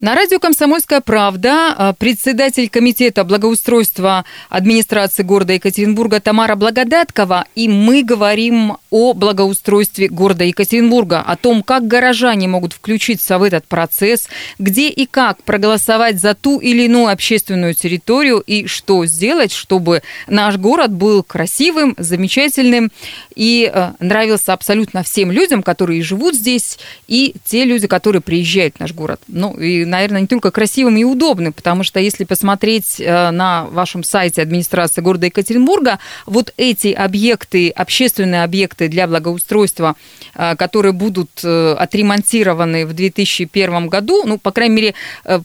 На 0.00 0.14
радио 0.14 0.38
«Комсомольская 0.38 1.00
правда» 1.00 1.74
а, 1.76 1.92
председатель 1.92 2.68
комитета 2.68 3.24
благоустройства 3.24 4.24
администрации 4.48 5.24
города 5.24 5.54
Екатеринбурга 5.54 6.20
Тамара 6.20 6.54
Благодаткова, 6.54 7.46
и 7.56 7.68
мы 7.68 8.04
говорим 8.04 8.76
о 8.90 9.12
благоустройстве 9.12 10.06
города 10.08 10.44
Екатеринбурга, 10.44 11.20
о 11.20 11.34
том, 11.34 11.64
как 11.64 11.88
горожане 11.88 12.46
могут 12.46 12.74
включиться 12.74 13.40
в 13.40 13.42
этот 13.42 13.66
процесс, 13.66 14.28
где 14.60 14.88
и 14.88 15.04
как 15.04 15.42
проголосовать 15.42 16.20
за 16.20 16.36
ту 16.36 16.60
или 16.60 16.84
иную 16.84 17.08
общественную 17.08 17.74
территорию 17.74 18.38
и 18.38 18.68
что 18.68 19.04
сделать, 19.04 19.50
чтобы 19.50 20.02
наш 20.28 20.58
город 20.58 20.92
был 20.92 21.24
красивым, 21.24 21.96
замечательным 21.98 22.92
и 23.34 23.68
а, 23.74 23.96
нравился 23.98 24.52
абсолютно 24.52 25.02
всем 25.02 25.32
людям, 25.32 25.64
которые 25.64 26.04
живут 26.04 26.36
здесь, 26.36 26.78
и 27.08 27.34
те 27.44 27.64
люди, 27.64 27.88
которые 27.88 28.22
приезжают 28.22 28.76
в 28.76 28.80
наш 28.80 28.92
город. 28.92 29.20
Ну 29.26 29.54
и 29.54 29.87
наверное, 29.88 30.22
не 30.22 30.26
только 30.26 30.50
красивым 30.50 30.96
и 30.96 31.04
удобным, 31.04 31.52
потому 31.52 31.82
что 31.82 32.00
если 32.00 32.24
посмотреть 32.24 33.00
э, 33.00 33.30
на 33.30 33.64
вашем 33.64 34.04
сайте 34.04 34.42
администрации 34.42 35.00
города 35.00 35.26
Екатеринбурга, 35.26 35.98
вот 36.26 36.52
эти 36.56 36.88
объекты, 36.88 37.70
общественные 37.70 38.44
объекты 38.44 38.88
для 38.88 39.06
благоустройства, 39.06 39.96
э, 40.34 40.56
которые 40.56 40.92
будут 40.92 41.30
э, 41.42 41.74
отремонтированы 41.78 42.86
в 42.86 42.92
2001 42.92 43.88
году, 43.88 44.24
ну, 44.24 44.38
по 44.38 44.52
крайней 44.52 44.74
мере, 44.74 44.94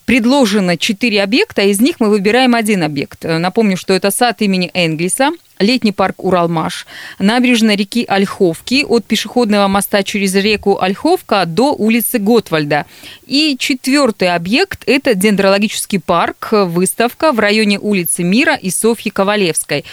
предложено 0.06 0.78
4 0.78 1.24
объекта, 1.24 1.62
из 1.64 1.80
них 1.80 2.00
мы 2.00 2.10
выбираем 2.10 2.56
один 2.56 2.84
объект. 2.84 3.24
Напомню, 3.24 3.78
что 3.78 3.94
это 3.94 4.12
сад 4.12 4.42
имени 4.42 4.70
Энглиса, 4.74 5.32
летний 5.64 5.92
парк 5.92 6.24
Уралмаш, 6.24 6.86
набережная 7.18 7.76
реки 7.76 8.06
Ольховки 8.08 8.86
от 8.88 9.06
пешеходного 9.06 9.68
моста 9.68 10.04
через 10.04 10.36
реку 10.36 10.80
Ольховка 10.80 11.46
до 11.46 11.74
улицы 11.74 12.20
Готвальда. 12.20 12.86
И 13.26 13.56
четвертый 13.58 14.34
объект– 14.34 14.84
это 14.86 15.16
дендрологический 15.16 16.00
парк, 16.00 16.50
выставка 16.52 17.32
в 17.32 17.40
районе 17.40 17.80
улицы 17.80 18.24
Мира 18.24 18.56
и 18.56 18.70
Софьи 18.70 19.12
Ковалевской. 19.12 19.86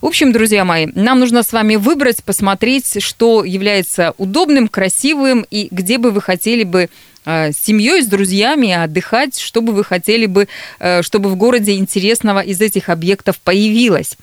В 0.00 0.06
общем, 0.06 0.32
друзья 0.32 0.64
мои, 0.64 0.86
нам 0.94 1.20
нужно 1.20 1.42
с 1.42 1.52
вами 1.52 1.76
выбрать, 1.76 2.24
посмотреть, 2.24 3.02
что 3.02 3.44
является 3.44 4.14
удобным, 4.18 4.68
красивым 4.68 5.46
и 5.50 5.68
где 5.70 5.98
бы 5.98 6.10
вы 6.10 6.22
хотели 6.22 6.64
бы 6.64 6.88
э, 7.24 7.52
с 7.52 7.58
семьей, 7.58 8.02
с 8.02 8.06
друзьями 8.06 8.72
отдыхать, 8.72 9.38
что 9.38 9.60
бы 9.60 9.72
вы 9.72 9.84
хотели 9.84 10.26
бы, 10.26 10.48
э, 10.78 11.02
чтобы 11.02 11.28
в 11.28 11.36
городе 11.36 11.76
интересного 11.76 12.40
из 12.40 12.60
этих 12.60 12.88
объектов 12.88 13.38
появилось. 13.38 14.16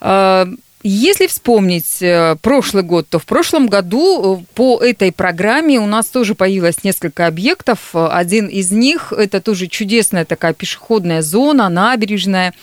Э, 0.00 0.46
если 0.82 1.26
вспомнить 1.26 2.00
э, 2.00 2.36
прошлый 2.40 2.84
год, 2.84 3.08
то 3.08 3.18
в 3.18 3.26
прошлом 3.26 3.66
году 3.66 4.38
э, 4.40 4.44
по 4.54 4.80
этой 4.80 5.12
программе 5.12 5.80
у 5.80 5.86
нас 5.86 6.06
тоже 6.06 6.34
появилось 6.34 6.84
несколько 6.84 7.26
объектов. 7.26 7.90
Один 7.94 8.46
из 8.46 8.70
них– 8.70 9.12
это 9.16 9.40
тоже 9.40 9.66
чудесная 9.66 10.24
такая 10.24 10.54
пешеходная 10.54 11.22
зона, 11.22 11.68
набережная 11.68 12.54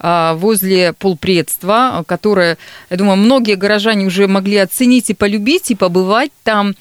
возле 0.00 0.92
полпредства, 0.92 2.04
которая, 2.06 2.56
я 2.88 2.96
думаю, 2.96 3.16
многие 3.16 3.56
горожане 3.56 4.06
уже 4.06 4.28
могли 4.28 4.58
оценить 4.58 5.10
и 5.10 5.14
полюбить, 5.14 5.72
и 5.72 5.74
побывать 5.74 6.30
там. 6.44 6.76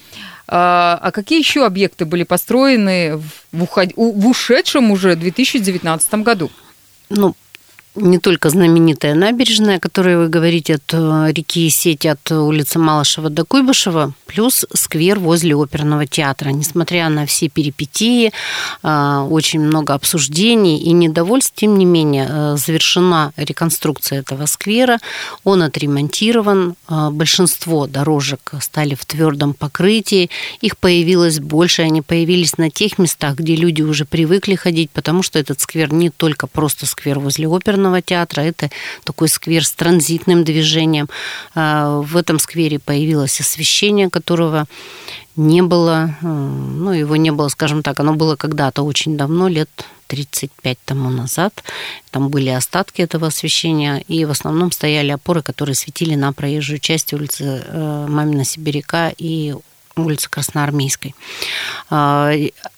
А 0.48 1.10
какие 1.12 1.40
еще 1.40 1.66
объекты 1.66 2.06
были 2.06 2.22
построены 2.22 3.18
в, 3.18 3.66
в 3.96 4.28
ушедшем 4.28 4.92
уже 4.92 5.16
2019 5.16 6.14
году? 6.14 6.52
Ну, 7.10 7.36
не 7.98 8.20
только 8.20 8.50
знаменитая 8.50 9.16
набережная, 9.16 9.78
о 9.78 9.80
которой 9.80 10.18
вы 10.18 10.30
говорите, 10.30 10.76
от 10.76 10.94
э, 10.94 11.32
реки 11.32 11.70
Сеть, 11.70 12.06
от 12.06 12.32
улицы 12.32 12.80
Малышева 12.80 13.30
до 13.30 13.44
Куйбышева, 13.44 14.14
плюс 14.26 14.66
сквер 14.74 15.20
возле 15.20 15.56
оперного 15.56 16.06
театра. 16.06 16.50
Несмотря 16.50 17.10
на 17.10 17.26
все 17.26 17.50
перипетии, 17.50 18.32
э, 18.84 19.28
очень 19.30 19.60
много 19.60 19.94
обсуждений 19.94 20.80
и 20.80 20.92
недовольств, 20.92 21.54
тем 21.56 21.78
не 21.78 21.86
менее, 21.86 22.28
э, 22.30 22.58
завершена 22.58 23.34
реконструкция 23.36 24.20
этого 24.20 24.46
сквера, 24.46 25.00
он 25.44 25.64
отремонтирован, 25.64 26.76
большинство 27.12 27.88
дорожек 27.88 28.54
стали 28.62 28.96
в 28.96 29.06
твердом 29.06 29.54
покрытии, 29.54 30.30
их 30.62 30.78
появилось 30.78 31.40
больше, 31.40 31.82
они 31.82 32.02
появились 32.02 32.58
на 32.58 32.70
тех 32.70 32.98
местах, 33.00 33.36
где 33.36 33.56
люди 33.56 33.82
уже 33.82 34.06
привыкли 34.06 34.56
ходить, 34.56 34.92
потому 34.92 35.24
что 35.24 35.40
этот 35.40 35.60
сквер 35.60 35.94
не 35.94 36.10
только 36.10 36.48
просто 36.48 36.86
сквер 36.86 37.20
возле 37.20 37.48
оперного 37.48 37.87
оперного 37.88 38.02
театра. 38.02 38.42
Это 38.42 38.70
такой 39.04 39.30
сквер 39.30 39.66
с 39.66 39.72
транзитным 39.72 40.44
движением. 40.44 41.08
А, 41.56 42.02
в 42.02 42.18
этом 42.18 42.40
сквере 42.40 42.80
появилось 42.80 43.40
освещение, 43.40 44.10
которого 44.10 44.66
не 45.36 45.62
было, 45.62 46.16
э, 46.22 46.26
ну, 46.26 46.92
его 46.92 47.16
не 47.16 47.32
было, 47.32 47.50
скажем 47.50 47.84
так, 47.84 48.00
оно 48.00 48.14
было 48.14 48.36
когда-то 48.36 48.84
очень 48.84 49.18
давно, 49.18 49.48
лет 49.48 49.70
35 50.08 50.78
тому 50.86 51.10
назад. 51.10 51.64
Там 52.12 52.30
были 52.30 52.50
остатки 52.50 53.04
этого 53.04 53.28
освещения, 53.28 54.04
и 54.08 54.26
в 54.26 54.32
основном 54.32 54.72
стояли 54.72 55.12
опоры, 55.12 55.42
которые 55.42 55.76
светили 55.76 56.16
на 56.16 56.34
проезжую 56.34 56.80
часть 56.80 57.14
улицы 57.14 57.44
э, 57.44 58.06
Мамина 58.10 58.46
Сибиряка 58.46 59.14
и 59.18 59.54
улицы 60.00 60.30
Красноармейской. 60.30 61.16
А, 61.90 62.32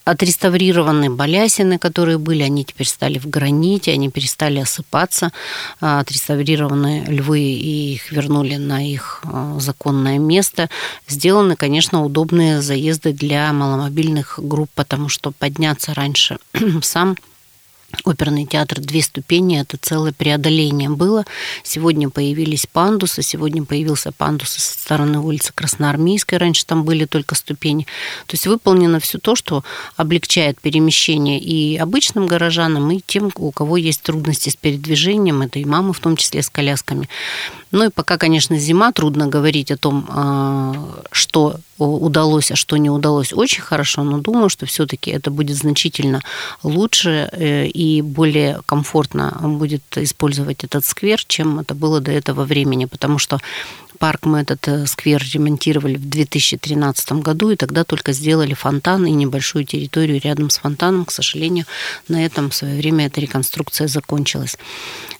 отреставрированы 0.06 1.10
балясины, 1.10 1.78
которые 1.78 2.18
были, 2.18 2.44
они 2.44 2.66
теперь 2.66 2.88
стали 2.88 3.20
в 3.20 3.30
граните, 3.30 3.92
они 3.92 4.10
перестали 4.10 4.60
осыпаться. 4.60 5.32
А, 5.82 6.00
отреставрированы 6.00 7.06
львы 7.08 7.42
и 7.42 7.94
их 7.94 8.12
вернули 8.12 8.56
на 8.56 8.86
их 8.86 9.22
а, 9.24 9.60
законное 9.60 10.18
место. 10.18 10.70
Сделаны, 11.08 11.56
конечно, 11.56 12.04
удобные 12.04 12.62
заезды 12.62 13.14
для 13.14 13.52
маломобильных 13.54 14.40
групп, 14.42 14.70
потому 14.76 15.10
что 15.10 15.32
подняться 15.32 15.94
раньше 15.94 16.38
сам 16.82 17.16
оперный 18.04 18.46
театр 18.46 18.80
«Две 18.80 19.02
ступени»– 19.02 19.60
это 19.62 19.78
целое 19.78 20.12
преодоление 20.12 20.90
было. 20.90 21.26
Сегодня 21.64 22.10
появились 22.10 22.68
пандусы, 22.72 23.22
сегодня 23.22 23.64
появился 23.64 24.12
пандус 24.12 24.50
со 24.50 24.60
стороны 24.60 25.20
улицы 25.20 25.52
Красноармейской, 25.54 26.38
раньше 26.38 26.66
там 26.66 26.84
были 26.84 27.06
только 27.06 27.36
ступени. 27.36 27.86
То 28.28 28.36
есть 28.36 28.48
выполнено 28.48 29.00
все 29.00 29.18
то, 29.18 29.36
что 29.36 29.64
облегчает 29.96 30.60
перемещение 30.62 31.40
и 31.40 31.78
обычным 31.78 32.28
горожанам, 32.28 32.92
и 32.92 33.02
тем, 33.06 33.32
у 33.36 33.52
кого 33.52 33.78
есть 33.78 34.02
трудности 34.02 34.50
с 34.50 34.56
передвижением, 34.56 35.42
это 35.42 35.60
и 35.60 35.66
мамы 35.66 35.94
в 35.94 36.00
том 36.00 36.18
числе 36.18 36.42
с 36.42 36.50
колясками. 36.50 37.10
Ну 37.72 37.86
и 37.86 37.90
пока, 37.90 38.18
конечно, 38.18 38.58
зима, 38.58 38.92
трудно 38.92 39.28
говорить 39.28 39.72
о 39.72 39.78
том, 39.78 40.08
а, 40.10 41.04
что 41.12 41.60
удалось, 41.78 42.52
а 42.52 42.56
что 42.56 42.78
не 42.78 42.90
удалось 42.90 43.32
очень 43.32 43.62
хорошо, 43.62 44.04
но 44.04 44.18
думаю, 44.18 44.50
что 44.50 44.66
все-таки 44.66 45.12
это 45.12 45.32
будет 45.32 45.56
значительно 45.56 46.22
лучше 46.64 47.30
э, 47.32 47.68
и 47.80 48.02
более 48.02 48.60
комфортно 48.66 49.40
будет 49.42 49.98
использовать 49.98 50.66
этот 50.66 50.84
сквер, 50.84 51.24
чем 51.26 51.60
это 51.62 51.74
было 51.76 52.02
до 52.02 52.12
этого 52.12 52.44
времени, 52.44 52.84
потому 52.86 53.20
что 53.20 53.40
парк 54.00 54.26
мы 54.26 54.40
этот 54.40 54.68
э, 54.68 54.88
сквер 54.88 55.22
ремонтировали 55.34 55.96
в 55.96 56.10
2013 56.10 57.12
году, 57.14 57.52
и 57.52 57.56
тогда 57.56 57.84
только 57.84 58.14
сделали 58.14 58.54
фонтан 58.54 59.06
и 59.06 59.12
небольшую 59.12 59.66
территорию 59.66 60.20
рядом 60.24 60.50
с 60.50 60.58
фонтаном. 60.58 61.06
К 61.06 61.12
сожалению, 61.12 61.66
на 62.08 62.26
этом 62.26 62.50
в 62.50 62.56
свое 62.56 62.78
время 62.78 63.08
эта 63.08 63.22
реконструкция 63.22 63.88
закончилась. 63.88 64.58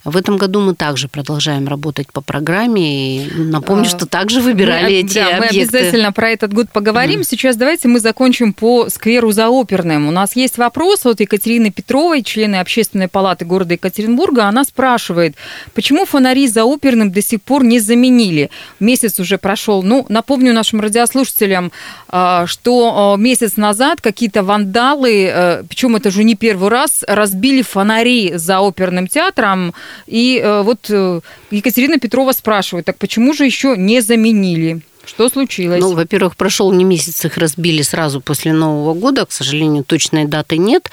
В 0.02 0.16
этом 0.16 0.38
году 0.38 0.60
мы 0.60 0.74
также 0.74 1.08
продолжаем 1.08 1.68
работать 1.68 2.10
по 2.10 2.22
программе. 2.22 3.26
И 3.26 3.30
напомню, 3.34 3.84
а, 3.84 3.88
что 3.88 4.06
также 4.06 4.40
выбирали 4.40 4.84
мы, 4.84 4.92
эти 5.00 5.14
да, 5.14 5.36
объекты. 5.36 5.56
Мы 5.56 5.62
обязательно 5.62 6.12
про 6.12 6.30
этот 6.30 6.54
год 6.54 6.70
поговорим. 6.72 7.20
Mm. 7.20 7.24
Сейчас 7.24 7.56
давайте 7.56 7.86
мы 7.88 8.00
закончим 8.00 8.54
по 8.54 8.88
скверу 8.88 9.30
за 9.32 9.50
оперным. 9.50 10.08
У 10.08 10.10
нас 10.10 10.36
есть 10.36 10.56
вопрос 10.56 11.04
от 11.04 11.20
Екатерины 11.20 11.70
Петровой, 11.70 12.22
члены 12.22 12.56
Общественной 12.56 13.08
палаты 13.08 13.44
города 13.44 13.74
Екатеринбурга. 13.74 14.46
Она 14.46 14.64
спрашивает, 14.64 15.36
почему 15.74 16.06
фонари 16.06 16.48
за 16.48 16.64
оперным 16.64 17.12
до 17.12 17.20
сих 17.20 17.42
пор 17.42 17.64
не 17.64 17.78
заменили? 17.78 18.50
Месяц 18.78 19.18
уже 19.20 19.38
прошел. 19.38 19.82
Ну, 19.82 20.06
напомню 20.08 20.52
нашим 20.52 20.80
радиослушателям, 20.80 21.72
а, 22.08 22.46
что 22.46 23.14
а, 23.14 23.16
месяц 23.16 23.56
назад 23.56 24.00
какие-то 24.00 24.42
вандалы, 24.42 25.26
э, 25.26 25.62
причем 25.68 25.96
это 25.96 26.08
уже 26.08 26.24
не 26.24 26.34
первый 26.34 26.68
раз, 26.68 27.04
разбили 27.06 27.62
фонари 27.62 28.32
за 28.34 28.60
оперным 28.60 29.06
театром. 29.06 29.74
И 30.06 30.40
э, 30.42 30.62
вот 30.62 30.90
э, 30.90 31.20
Екатерина 31.50 31.98
Петрова 31.98 32.32
спрашивает, 32.32 32.86
так 32.86 32.96
почему 32.98 33.32
же 33.34 33.44
еще 33.44 33.76
не 33.76 34.00
заменили? 34.00 34.80
Что 35.04 35.28
случилось? 35.28 35.80
Ну, 35.80 35.94
во-первых, 35.94 36.36
прошел 36.36 36.72
не 36.72 36.84
месяц, 36.84 37.24
их 37.24 37.36
разбили 37.36 37.82
сразу 37.82 38.20
после 38.20 38.52
Нового 38.52 38.94
года. 38.94 39.26
К 39.26 39.32
сожалению, 39.32 39.84
точной 39.84 40.26
даты 40.26 40.58
нет. 40.58 40.90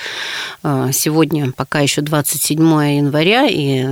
А, 0.64 0.92
сегодня 0.92 1.52
пока 1.52 1.80
еще 1.80 2.02
27 2.02 2.60
января, 2.98 3.48
и 3.48 3.86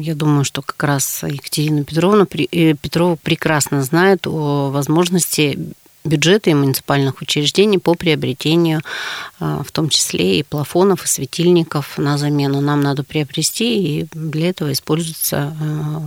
я 0.00 0.14
думаю, 0.14 0.44
что 0.44 0.62
как 0.62 0.82
раз 0.82 1.22
Екатерина 1.22 1.84
Петровна 1.84 2.26
Петрова 2.26 3.16
прекрасно 3.16 3.82
знает 3.82 4.26
о 4.26 4.70
возможности 4.70 5.58
бюджета 6.04 6.50
и 6.50 6.54
муниципальных 6.54 7.20
учреждений 7.20 7.78
по 7.78 7.94
приобретению, 7.94 8.82
а, 9.38 9.62
в 9.62 9.70
том 9.70 9.88
числе 9.88 10.40
и 10.40 10.42
плафонов, 10.42 11.04
и 11.04 11.08
светильников 11.08 11.98
на 11.98 12.18
замену. 12.18 12.60
Нам 12.60 12.80
надо 12.80 13.04
приобрести, 13.04 14.00
и 14.00 14.06
для 14.12 14.50
этого 14.50 14.72
используется 14.72 15.54
а, 15.60 16.02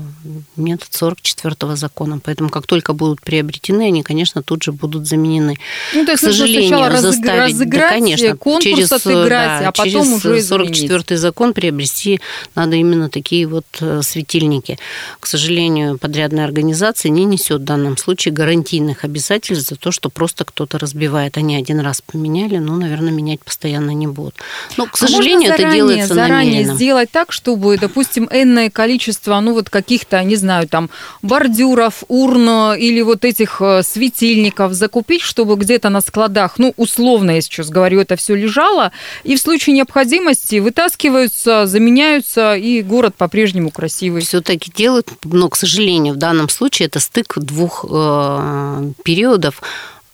метод 0.56 0.90
44 0.92 1.76
закона. 1.76 2.20
Поэтому 2.24 2.50
как 2.50 2.68
только 2.68 2.94
будут 2.94 3.22
приобретены, 3.22 3.84
они, 3.84 4.04
конечно, 4.04 4.44
тут 4.44 4.64
же 4.64 4.72
будут 4.72 5.08
заменены. 5.08 5.56
Ну, 5.94 6.06
то 6.06 6.12
есть 6.12 6.24
К 6.24 6.28
сожалению, 6.28 6.98
заставить, 6.98 7.54
разыграть, 7.54 7.82
да, 7.82 7.90
конечно, 7.90 8.38
конкурс 8.38 8.64
через, 8.64 8.92
отыграть, 8.92 9.62
да, 9.62 9.68
а 9.70 9.72
потом 9.72 10.20
через 10.20 10.26
уже 10.26 10.42
44 10.42 11.18
закон 11.18 11.54
приобрести 11.54 12.20
надо 12.54 12.76
именно 12.76 13.10
такие 13.10 13.48
вот 13.48 13.66
э, 13.80 14.02
светильники. 14.02 14.78
К 15.20 15.26
сожалению, 15.26 15.98
подрядная 15.98 16.46
организация 16.46 17.10
не 17.10 17.26
несет 17.26 17.62
в 17.62 17.64
данном 17.64 17.98
случае 17.98 18.34
гарантийных 18.34 19.04
обязательств 19.04 19.70
за 19.70 19.76
то, 19.86 19.92
что 19.92 20.10
просто 20.10 20.46
кто-то 20.46 20.80
разбивает. 20.80 21.38
Они 21.38 21.56
один 21.56 21.80
раз 21.80 22.02
поменяли, 22.02 22.58
но, 22.58 22.76
наверное, 22.76 23.12
менять 23.12 23.40
постоянно 23.42 23.92
не 23.92 24.08
будут. 24.08 24.34
Но, 24.78 24.88
к 24.88 24.96
а 24.96 24.98
сожалению, 24.98 25.54
а 25.54 25.58
заранее, 25.58 25.68
это 25.68 25.76
делается 25.76 26.14
заранее 26.16 26.54
намеренно. 26.54 26.76
сделать 26.76 27.12
так, 27.12 27.32
чтобы, 27.32 27.78
допустим, 27.78 28.28
энное 28.32 28.72
количество, 28.72 29.40
ну 29.42 29.54
вот 29.54 29.70
каких-то, 29.70 30.24
не 30.24 30.38
знаю, 30.38 30.68
там 30.68 30.90
бордюров, 31.22 32.04
урн 32.08 32.74
или 32.74 33.00
вот 33.02 33.26
этих 33.26 33.62
э, 33.62 33.84
светильников 33.84 34.74
закупить, 34.74 35.22
чтобы 35.22 35.56
где-то 35.56 35.90
на 35.90 36.02
складах, 36.02 36.58
ну 36.58 36.74
условно, 36.78 37.30
я 37.30 37.42
сейчас 37.42 37.70
говорю, 37.70 38.00
это 38.00 38.16
все 38.16 38.34
лежало, 38.34 38.92
и 39.24 39.36
в 39.36 39.40
случае 39.40 39.76
необходимости 39.76 40.56
вытаскиваются, 40.56 41.68
заменяются, 41.68 42.56
и 42.56 42.82
город 42.82 43.14
по-прежнему 43.16 43.70
красивый. 43.70 44.24
Все-таки 44.24 44.72
делают, 44.76 45.10
но, 45.24 45.48
к 45.48 45.56
сожалению, 45.56 46.16
в 46.16 46.18
данном 46.18 46.50
случае 46.50 46.88
это 46.88 47.00
стык 47.00 47.38
двух 47.38 47.86
э, 47.88 48.92
периодов 49.04 49.62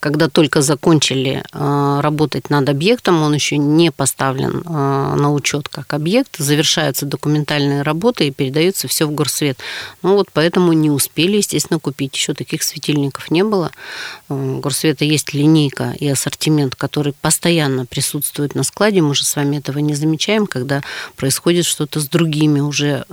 когда 0.01 0.29
только 0.29 0.63
закончили 0.63 1.43
э, 1.53 1.99
работать 2.01 2.49
над 2.49 2.67
объектом, 2.67 3.21
он 3.21 3.35
еще 3.35 3.57
не 3.57 3.91
поставлен 3.91 4.63
э, 4.65 5.15
на 5.15 5.31
учет 5.31 5.69
как 5.69 5.93
объект, 5.93 6.37
завершаются 6.37 7.05
документальные 7.05 7.83
работы 7.83 8.27
и 8.27 8.31
передается 8.31 8.87
все 8.87 9.05
в 9.05 9.11
горсвет. 9.11 9.59
Ну 10.01 10.15
вот 10.15 10.29
поэтому 10.33 10.73
не 10.73 10.89
успели, 10.89 11.37
естественно, 11.37 11.79
купить. 11.79 12.15
Еще 12.15 12.33
таких 12.33 12.63
светильников 12.63 13.29
не 13.29 13.43
было. 13.43 13.69
У 14.27 14.33
э, 14.33 14.59
горсвета 14.59 15.05
есть 15.05 15.35
линейка 15.35 15.93
и 15.99 16.07
ассортимент, 16.07 16.75
который 16.75 17.13
постоянно 17.21 17.85
присутствует 17.85 18.55
на 18.55 18.63
складе. 18.63 19.03
Мы 19.03 19.13
же 19.13 19.23
с 19.23 19.35
вами 19.35 19.57
этого 19.57 19.77
не 19.77 19.93
замечаем, 19.93 20.47
когда 20.47 20.81
происходит 21.15 21.65
что-то 21.65 21.99
с 21.99 22.07
другими 22.07 22.59
уже 22.59 23.05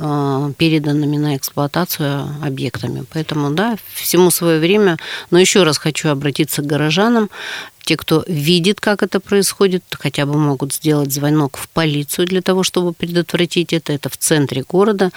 переданными 0.57 1.19
на 1.19 1.37
эксплуатацию 1.37 2.29
объектами. 2.43 3.05
Поэтому, 3.13 3.51
да, 3.51 3.77
всему 3.93 4.31
свое 4.31 4.59
время. 4.59 4.97
Но 5.31 5.39
еще 5.39 5.65
раз 5.65 5.77
хочу 5.77 6.09
обратиться 6.09 6.63
к 6.63 6.67
горожанам. 6.79 7.29
Те, 7.85 7.97
кто 7.97 8.23
видит, 8.29 8.81
как 8.81 9.03
это 9.03 9.19
происходит, 9.19 9.83
хотя 9.99 10.27
бы 10.27 10.39
могут 10.39 10.75
сделать 10.75 11.13
звонок 11.13 11.57
в 11.57 11.69
полицию 11.69 12.27
для 12.27 12.43
того, 12.43 12.63
чтобы 12.63 12.93
предотвратить 12.93 13.73
это. 13.73 13.93
Это 13.95 14.11
в 14.11 14.17
центре 14.17 14.63
города. 14.69 15.11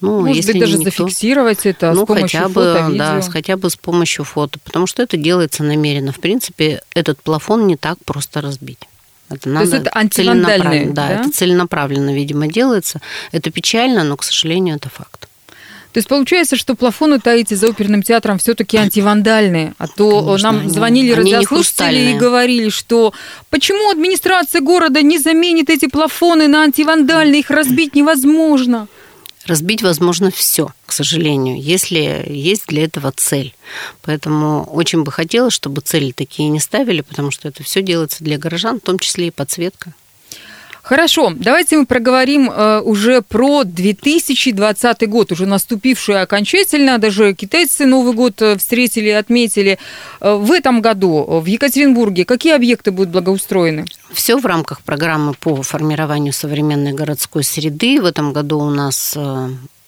Ну, 0.00 0.20
Может 0.20 0.36
если 0.36 0.52
быть, 0.52 0.60
даже 0.60 0.78
никто, 0.78 0.90
зафиксировать 0.90 1.66
это 1.66 1.92
ну, 1.92 2.04
с 2.04 2.06
помощью 2.06 2.40
хотя 2.40 2.48
бы, 2.48 2.54
фото, 2.54 2.86
видео. 2.86 2.98
Да, 2.98 3.20
хотя 3.22 3.56
бы 3.56 3.70
с 3.70 3.76
помощью 3.76 4.24
фото, 4.24 4.58
потому 4.60 4.86
что 4.86 5.02
это 5.02 5.16
делается 5.16 5.64
намеренно. 5.64 6.12
В 6.12 6.20
принципе, 6.20 6.80
этот 6.94 7.20
плафон 7.20 7.66
не 7.66 7.76
так 7.76 7.98
просто 8.04 8.40
разбить. 8.40 8.78
Это 9.28 9.48
надо 9.48 9.66
То 9.66 9.76
есть 9.76 9.86
это 9.86 9.98
антивандальный, 9.98 10.86
да, 10.86 11.08
да, 11.08 11.20
это 11.20 11.30
целенаправленно, 11.32 12.14
видимо, 12.14 12.46
делается. 12.46 13.00
Это 13.32 13.50
печально, 13.50 14.04
но, 14.04 14.16
к 14.16 14.22
сожалению, 14.22 14.76
это 14.76 14.88
факт. 14.90 15.28
То 15.92 15.98
есть 15.98 16.08
получается, 16.08 16.56
что 16.56 16.74
плафоны-то 16.74 17.30
эти 17.30 17.52
за 17.52 17.68
оперным 17.68 18.02
театром 18.02 18.38
все-таки 18.38 18.78
антивандальные. 18.78 19.74
А 19.76 19.86
то 19.86 20.24
Конечно, 20.24 20.52
нам 20.52 20.70
звонили 20.70 21.12
они, 21.12 21.34
радиослушатели 21.34 22.12
и 22.12 22.14
говорили, 22.14 22.70
что 22.70 23.12
почему 23.50 23.90
администрация 23.90 24.62
города 24.62 25.02
не 25.02 25.18
заменит 25.18 25.68
эти 25.68 25.86
плафоны 25.86 26.48
на 26.48 26.62
антивандальные, 26.62 27.40
их 27.40 27.50
разбить 27.50 27.94
невозможно. 27.94 28.88
Разбить 29.44 29.82
возможно 29.82 30.30
все, 30.30 30.72
к 30.86 30.92
сожалению, 30.92 31.60
если 31.60 32.24
есть 32.28 32.68
для 32.68 32.84
этого 32.84 33.12
цель. 33.14 33.54
Поэтому 34.02 34.64
очень 34.64 35.02
бы 35.02 35.10
хотелось, 35.10 35.52
чтобы 35.52 35.80
цели 35.80 36.12
такие 36.12 36.48
не 36.48 36.60
ставили, 36.60 37.00
потому 37.02 37.32
что 37.32 37.48
это 37.48 37.64
все 37.64 37.82
делается 37.82 38.22
для 38.24 38.38
горожан, 38.38 38.78
в 38.78 38.84
том 38.84 38.98
числе 38.98 39.26
и 39.26 39.30
подсветка. 39.30 39.94
Хорошо, 40.92 41.32
давайте 41.34 41.78
мы 41.78 41.86
проговорим 41.86 42.50
э, 42.50 42.82
уже 42.84 43.22
про 43.22 43.64
2020 43.64 45.08
год, 45.08 45.32
уже 45.32 45.46
наступивший 45.46 46.20
окончательно. 46.20 46.98
Даже 46.98 47.32
китайцы 47.32 47.86
Новый 47.86 48.12
год 48.12 48.42
э, 48.42 48.58
встретили, 48.58 49.08
отметили. 49.08 49.78
Э, 50.20 50.34
в 50.34 50.52
этом 50.52 50.82
году 50.82 51.40
в 51.40 51.46
Екатеринбурге 51.46 52.26
какие 52.26 52.52
объекты 52.54 52.90
будут 52.90 53.08
благоустроены? 53.08 53.86
Все 54.12 54.36
в 54.36 54.44
рамках 54.44 54.82
программы 54.82 55.32
по 55.32 55.62
формированию 55.62 56.34
современной 56.34 56.92
городской 56.92 57.42
среды. 57.42 57.98
В 57.98 58.04
этом 58.04 58.34
году 58.34 58.58
у 58.58 58.68
нас 58.68 59.16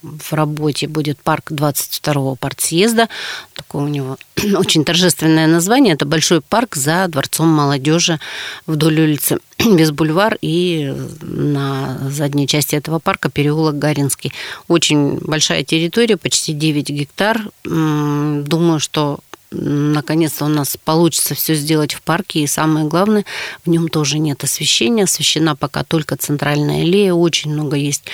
в 0.05 0.33
работе 0.33 0.87
будет 0.87 1.19
парк 1.19 1.51
22-го 1.51 2.37
партсъезда. 2.37 3.09
Такое 3.55 3.83
у 3.83 3.89
него 3.89 4.19
очень 4.57 4.85
торжественное 4.85 5.47
название. 5.47 5.95
Это 5.95 6.05
большой 6.05 6.41
парк 6.41 6.77
за 6.77 7.09
Дворцом 7.09 7.49
молодежи 7.49 8.21
вдоль 8.67 9.01
улицы 9.01 9.39
без 9.59 9.91
бульвар 9.91 10.37
и 10.41 10.95
на 11.23 11.99
задней 12.11 12.47
части 12.47 12.77
этого 12.77 12.99
парка 12.99 13.31
переулок 13.31 13.79
Гаринский. 13.79 14.33
Очень 14.69 15.19
большая 15.19 15.65
территория, 15.65 16.17
почти 16.17 16.53
9 16.53 16.91
гектар. 16.91 17.41
Думаю, 17.65 18.81
что 18.81 19.21
наконец-то 19.55 20.45
у 20.45 20.49
нас 20.49 20.77
получится 20.83 21.35
все 21.35 21.55
сделать 21.55 21.95
в 21.95 22.03
парке. 22.03 22.41
И 22.41 22.47
самое 22.47 22.87
главное, 22.87 23.25
в 23.65 23.71
нем 23.71 23.89
тоже 23.89 24.19
нет 24.19 24.45
освещения. 24.45 25.05
Освещена 25.05 25.57
пока 25.57 25.85
только 25.85 26.17
центральная 26.17 26.83
аллея. 26.83 27.15
Очень 27.15 27.53
много 27.53 27.77
есть 27.77 28.05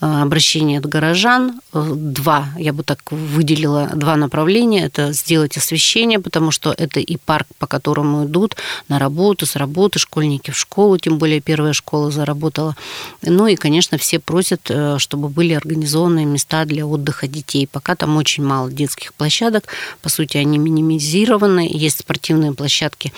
э, 0.00 0.06
обращений 0.06 0.78
от 0.78 0.86
горожан. 0.86 1.60
Э, 1.72 1.92
два, 1.94 2.48
я 2.58 2.72
бы 2.72 2.82
так 2.82 3.00
выделила, 3.10 3.90
два 3.94 4.16
направления. 4.16 4.84
Это 4.84 5.12
сделать 5.12 5.56
освещение, 5.56 6.18
потому 6.18 6.50
что 6.50 6.74
это 6.76 7.00
и 7.00 7.16
парк, 7.16 7.46
по 7.58 7.66
которому 7.66 8.26
идут 8.26 8.56
на 8.88 8.98
работу, 8.98 9.46
с 9.46 9.56
работы, 9.56 9.98
школьники 9.98 10.50
в 10.50 10.58
школу, 10.58 10.98
тем 10.98 11.18
более 11.18 11.40
первая 11.40 11.72
школа 11.72 12.10
заработала. 12.10 12.76
Ну 13.22 13.46
и, 13.46 13.56
конечно, 13.56 13.98
все 13.98 14.18
просят, 14.18 14.70
э, 14.70 14.98
чтобы 14.98 15.28
были 15.28 15.54
организованы 15.54 16.24
места 16.24 16.64
для 16.64 16.86
отдыха 16.86 17.28
детей. 17.28 17.66
Пока 17.66 17.94
там 17.94 18.16
очень 18.16 18.44
мало 18.44 18.70
детских 18.70 19.14
площадок. 19.14 19.64
По 20.02 20.08
сути, 20.08 20.36
они 20.36 20.58
минимизированы. 20.88 21.68
Есть 21.70 22.00
спортивные 22.00 22.52
площадки, 22.52 23.12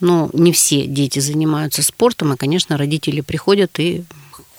но 0.00 0.30
не 0.32 0.52
все 0.52 0.86
дети 0.86 1.20
занимаются 1.20 1.82
спортом. 1.82 2.32
И, 2.32 2.36
конечно, 2.36 2.76
родители 2.76 3.20
приходят 3.20 3.78
и 3.80 4.04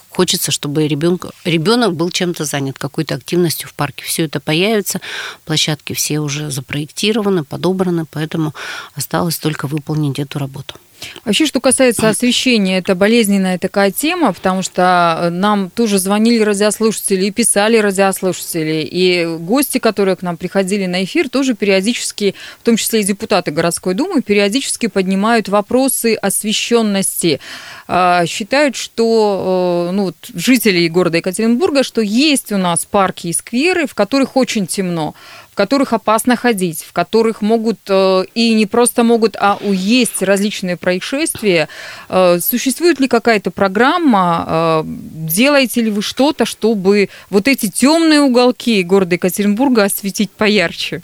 хочется, 0.09 0.51
чтобы 0.51 0.87
ребенок, 0.87 1.33
ребенок 1.43 1.93
был 1.93 2.09
чем-то 2.09 2.45
занят, 2.45 2.77
какой-то 2.77 3.15
активностью 3.15 3.67
в 3.69 3.73
парке. 3.73 4.03
Все 4.05 4.23
это 4.25 4.39
появится, 4.39 5.01
площадки 5.43 5.93
все 5.93 6.19
уже 6.19 6.51
запроектированы, 6.51 7.43
подобраны, 7.43 8.05
поэтому 8.09 8.53
осталось 8.95 9.37
только 9.37 9.67
выполнить 9.67 10.19
эту 10.19 10.39
работу. 10.39 10.75
Вообще, 11.23 11.45
что 11.45 11.59
касается 11.59 12.09
освещения, 12.09 12.77
это 12.77 12.95
болезненная 12.95 13.57
такая 13.57 13.91
тема, 13.91 14.33
потому 14.33 14.61
что 14.61 15.19
э, 15.21 15.29
нам 15.29 15.69
тоже 15.69 15.99
звонили 15.99 16.41
радиослушатели 16.41 17.25
и 17.25 17.31
писали 17.31 17.77
радиослушатели, 17.77 18.87
и 18.89 19.25
гости, 19.25 19.77
которые 19.77 20.15
к 20.15 20.21
нам 20.21 20.37
приходили 20.37 20.85
на 20.85 21.03
эфир, 21.03 21.29
тоже 21.29 21.55
периодически, 21.55 22.35
в 22.59 22.63
том 22.63 22.77
числе 22.77 23.01
и 23.01 23.03
депутаты 23.03 23.51
городской 23.51 23.93
думы, 23.93 24.21
периодически 24.21 24.87
поднимают 24.87 25.49
вопросы 25.49 26.15
освещенности. 26.15 27.39
А, 27.87 28.25
считают, 28.25 28.75
что 28.75 29.89
э, 29.89 29.95
ну, 29.95 30.13
жители 30.33 30.87
города 30.87 31.17
Екатеринбурга, 31.17 31.83
что 31.83 32.01
есть 32.01 32.51
у 32.51 32.57
нас 32.57 32.85
парки 32.85 33.27
и 33.27 33.33
скверы, 33.33 33.85
в 33.87 33.93
которых 33.93 34.35
очень 34.35 34.67
темно 34.67 35.13
которых 35.55 35.93
опасно 35.93 36.35
ходить, 36.35 36.83
в 36.83 36.93
которых 36.93 37.41
могут 37.41 37.79
э, 37.87 38.25
и 38.35 38.53
не 38.53 38.65
просто 38.65 39.03
могут, 39.03 39.35
а 39.39 39.57
уесть 39.61 40.21
различные 40.21 40.77
происшествия. 40.77 41.67
Э, 42.09 42.39
существует 42.39 42.99
ли 42.99 43.07
какая-то 43.07 43.49
программа? 43.49 44.45
Э, 44.47 44.83
делаете 44.85 45.81
ли 45.81 45.89
вы 45.89 46.01
что-то, 46.01 46.45
чтобы 46.45 47.09
вот 47.29 47.47
эти 47.47 47.69
темные 47.69 48.21
уголки 48.21 48.83
города 48.83 49.15
Екатеринбурга 49.15 49.85
осветить 49.85 50.29
поярче? 50.29 51.01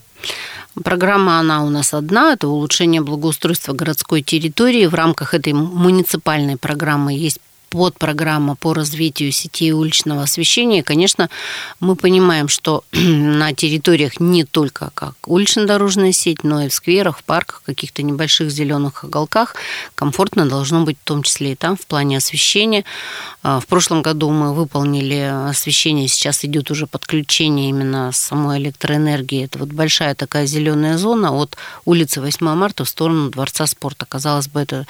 Программа, 0.83 1.39
она 1.39 1.65
у 1.65 1.69
нас 1.69 1.93
одна, 1.93 2.33
это 2.33 2.47
улучшение 2.47 3.01
благоустройства 3.01 3.73
городской 3.73 4.21
территории. 4.21 4.85
В 4.85 4.93
рамках 4.93 5.33
этой 5.33 5.51
муниципальной 5.53 6.55
программы 6.55 7.13
есть 7.13 7.39
подпрограмма 7.71 8.55
по 8.55 8.73
развитию 8.73 9.31
сетей 9.31 9.71
уличного 9.71 10.23
освещения. 10.23 10.83
Конечно, 10.83 11.29
мы 11.79 11.95
понимаем, 11.95 12.49
что 12.49 12.83
на 12.91 13.53
территориях 13.53 14.19
не 14.19 14.43
только 14.43 14.91
как 14.93 15.15
улично-дорожная 15.25 16.11
сеть, 16.11 16.43
но 16.43 16.63
и 16.63 16.67
в 16.67 16.73
скверах, 16.73 17.19
в 17.19 17.23
парках, 17.23 17.63
каких-то 17.65 18.03
небольших 18.03 18.51
зеленых 18.51 19.05
уголках 19.05 19.55
комфортно 19.95 20.45
должно 20.45 20.83
быть 20.83 20.97
в 21.01 21.05
том 21.05 21.23
числе 21.23 21.53
и 21.53 21.55
там 21.55 21.77
в 21.77 21.85
плане 21.87 22.17
освещения. 22.17 22.83
А, 23.41 23.61
в 23.61 23.67
прошлом 23.67 24.01
году 24.01 24.29
мы 24.31 24.53
выполнили 24.53 25.49
освещение, 25.49 26.09
сейчас 26.09 26.43
идет 26.43 26.71
уже 26.71 26.87
подключение 26.87 27.69
именно 27.69 28.11
самой 28.11 28.59
электроэнергии. 28.59 29.45
Это 29.45 29.59
вот 29.59 29.69
большая 29.69 30.13
такая 30.13 30.45
зеленая 30.45 30.97
зона 30.97 31.31
от 31.31 31.55
улицы 31.85 32.19
8 32.19 32.45
марта 32.55 32.83
в 32.83 32.89
сторону 32.89 33.29
Дворца 33.29 33.65
спорта. 33.65 34.05
Казалось 34.05 34.49
бы, 34.49 34.59
это 34.59 34.85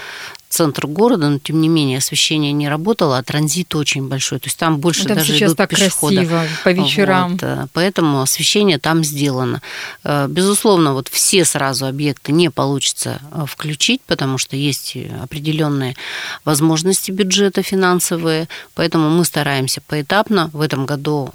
центр 0.52 0.86
города, 0.86 1.30
но 1.30 1.40
тем 1.40 1.62
не 1.62 1.70
менее 1.70 2.00
освещение 2.00 2.52
не 2.52 2.68
работало, 2.68 3.18
а 3.18 3.24
транзит 3.24 3.74
очень 3.74 4.08
большой. 4.08 4.40
То 4.40 4.48
есть 4.48 4.58
там 4.58 4.78
больше 4.78 5.06
там 5.06 5.18
даже 5.18 5.34
сейчас 5.34 5.50
идут 5.50 5.58
так 5.58 5.70
пешехода. 5.70 6.16
красиво 6.16 6.44
по 6.64 6.70
вечерам. 6.70 7.32
Вот, 7.32 7.44
э, 7.44 7.68
поэтому 7.74 8.22
освещение 8.22 8.78
там 8.78 9.04
сделано. 9.04 9.62
Э, 10.04 10.28
безусловно, 10.28 10.94
вот 10.94 11.08
все 11.08 11.46
сразу 11.46 11.86
объекты 11.86 12.34
не 12.34 12.52
получится 12.52 13.22
э, 13.32 13.46
включить, 13.48 14.02
потому 14.02 14.38
что 14.38 14.58
есть 14.58 14.98
определенные 15.24 15.96
возможности 16.44 17.12
бюджета 17.12 17.64
финансовые, 17.64 18.50
поэтому 18.76 19.10
мы 19.10 19.24
стараемся 19.24 19.82
поэтапно. 19.88 20.50
В 20.54 20.62
этом 20.62 20.86
году 20.86 21.32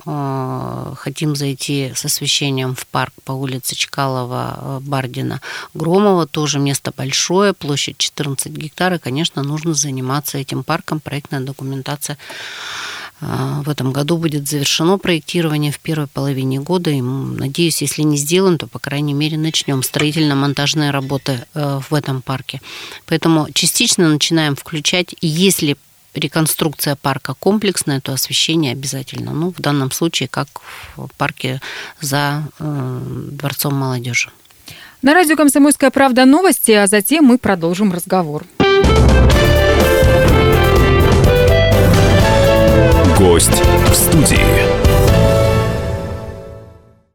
хотим 0.98 1.36
зайти 1.36 1.92
с 1.94 2.04
освещением 2.04 2.74
в 2.74 2.86
парк 2.86 3.12
по 3.24 3.32
улице 3.32 3.74
Чкалова, 3.74 4.80
Бардина, 4.82 5.40
Громова. 5.74 6.26
Тоже 6.26 6.58
место 6.58 6.92
большое, 6.94 7.54
площадь 7.54 7.98
14 7.98 8.52
гектаров 8.52 9.05
конечно, 9.06 9.44
нужно 9.44 9.72
заниматься 9.72 10.36
этим 10.36 10.64
парком. 10.64 10.98
Проектная 10.98 11.40
документация 11.40 12.18
а, 13.20 13.62
в 13.62 13.70
этом 13.70 13.92
году 13.92 14.16
будет 14.16 14.48
завершено 14.48 14.98
проектирование 14.98 15.70
в 15.70 15.78
первой 15.78 16.08
половине 16.08 16.58
года. 16.58 16.90
И, 16.90 17.00
надеюсь, 17.00 17.82
если 17.82 18.02
не 18.02 18.16
сделан, 18.16 18.58
то, 18.58 18.66
по 18.66 18.80
крайней 18.80 19.14
мере, 19.14 19.38
начнем 19.38 19.84
строительно-монтажные 19.84 20.90
работы 20.90 21.46
э, 21.54 21.80
в 21.88 21.94
этом 21.94 22.20
парке. 22.20 22.60
Поэтому 23.06 23.46
частично 23.54 24.08
начинаем 24.08 24.56
включать. 24.56 25.14
Если 25.20 25.76
реконструкция 26.12 26.96
парка 26.96 27.34
комплексная, 27.34 28.00
то 28.00 28.12
освещение 28.12 28.72
обязательно. 28.72 29.32
Ну, 29.32 29.52
в 29.56 29.60
данном 29.60 29.92
случае, 29.92 30.28
как 30.28 30.48
в 30.96 31.10
парке 31.16 31.60
за 32.00 32.42
э, 32.58 33.00
Дворцом 33.30 33.74
молодежи. 33.74 34.30
На 35.02 35.14
радио 35.14 35.36
«Комсомольская 35.36 35.90
правда» 35.90 36.24
новости, 36.24 36.72
а 36.72 36.88
затем 36.88 37.26
мы 37.26 37.38
продолжим 37.38 37.92
разговор. 37.92 38.44
Гость 43.18 43.62
в 43.90 43.94
студии. 43.94 44.86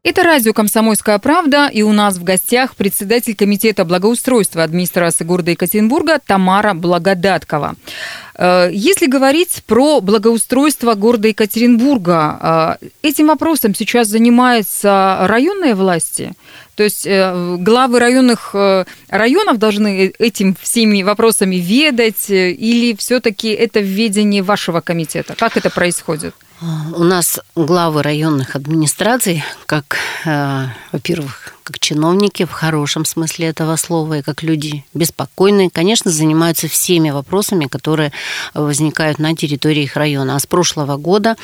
Это 0.04 0.24
радио 0.24 0.52
«Комсомольская 0.52 1.18
правда», 1.20 1.70
и 1.72 1.82
у 1.82 1.92
нас 1.92 2.16
в 2.16 2.24
гостях 2.24 2.74
председатель 2.74 3.36
Комитета 3.36 3.84
благоустройства 3.84 4.64
администрации 4.64 5.24
города 5.24 5.52
Екатеринбурга 5.52 6.18
Тамара 6.18 6.74
Благодаткова. 6.74 7.76
Э, 8.34 8.68
если 8.72 9.06
говорить 9.06 9.62
про 9.64 10.00
благоустройство 10.00 10.94
города 10.94 11.28
Екатеринбурга, 11.28 12.78
э, 12.82 12.86
этим 13.02 13.28
вопросом 13.28 13.76
сейчас 13.76 14.08
занимаются 14.08 15.18
районные 15.20 15.74
власти? 15.74 16.32
То 16.74 16.82
есть 16.84 17.06
э, 17.06 17.56
главы 17.58 17.98
районных 17.98 18.54
районов 19.08 19.58
должны 19.58 20.12
этим 20.18 20.56
всеми 20.60 21.02
вопросами 21.02 21.56
ведать, 21.56 22.30
или 22.30 22.96
все-таки 22.96 23.50
это 23.50 23.80
введение 23.80 24.42
вашего 24.42 24.80
комитета? 24.80 25.34
Как 25.36 25.56
это 25.56 25.70
происходит? 25.70 26.34
У 26.94 27.02
нас 27.02 27.40
главы 27.56 28.02
районных 28.02 28.54
администраций, 28.54 29.44
как, 29.66 29.98
во-первых, 30.92 31.51
как 31.62 31.78
чиновники 31.78 32.44
в 32.44 32.50
хорошем 32.50 33.04
смысле 33.04 33.48
этого 33.48 33.76
слова 33.76 34.18
и 34.18 34.22
как 34.22 34.42
люди 34.42 34.84
беспокойные, 34.94 35.70
конечно, 35.70 36.10
занимаются 36.10 36.68
всеми 36.68 37.10
вопросами, 37.10 37.66
которые 37.66 38.12
возникают 38.54 39.18
на 39.18 39.34
территории 39.34 39.84
их 39.84 39.96
района. 39.96 40.36
А 40.36 40.40
с 40.40 40.46
прошлого 40.46 40.96
года 40.96 41.36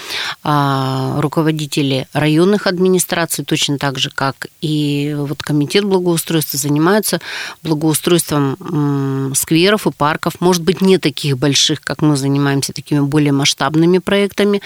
а, 0.42 1.20
руководители 1.20 2.06
районных 2.12 2.66
администраций, 2.66 3.44
точно 3.44 3.78
так 3.78 3.98
же, 3.98 4.10
как 4.10 4.48
и 4.60 5.14
вот 5.18 5.42
комитет 5.42 5.84
благоустройства, 5.84 6.58
занимаются 6.58 7.20
благоустройством 7.62 9.32
скверов 9.34 9.86
и 9.86 9.92
парков. 9.92 10.40
Может 10.40 10.62
быть, 10.62 10.80
не 10.80 10.98
таких 10.98 11.38
больших, 11.38 11.80
как 11.80 12.02
мы 12.02 12.16
занимаемся 12.16 12.72
такими 12.72 13.00
более 13.00 13.32
масштабными 13.32 13.98
проектами. 13.98 14.62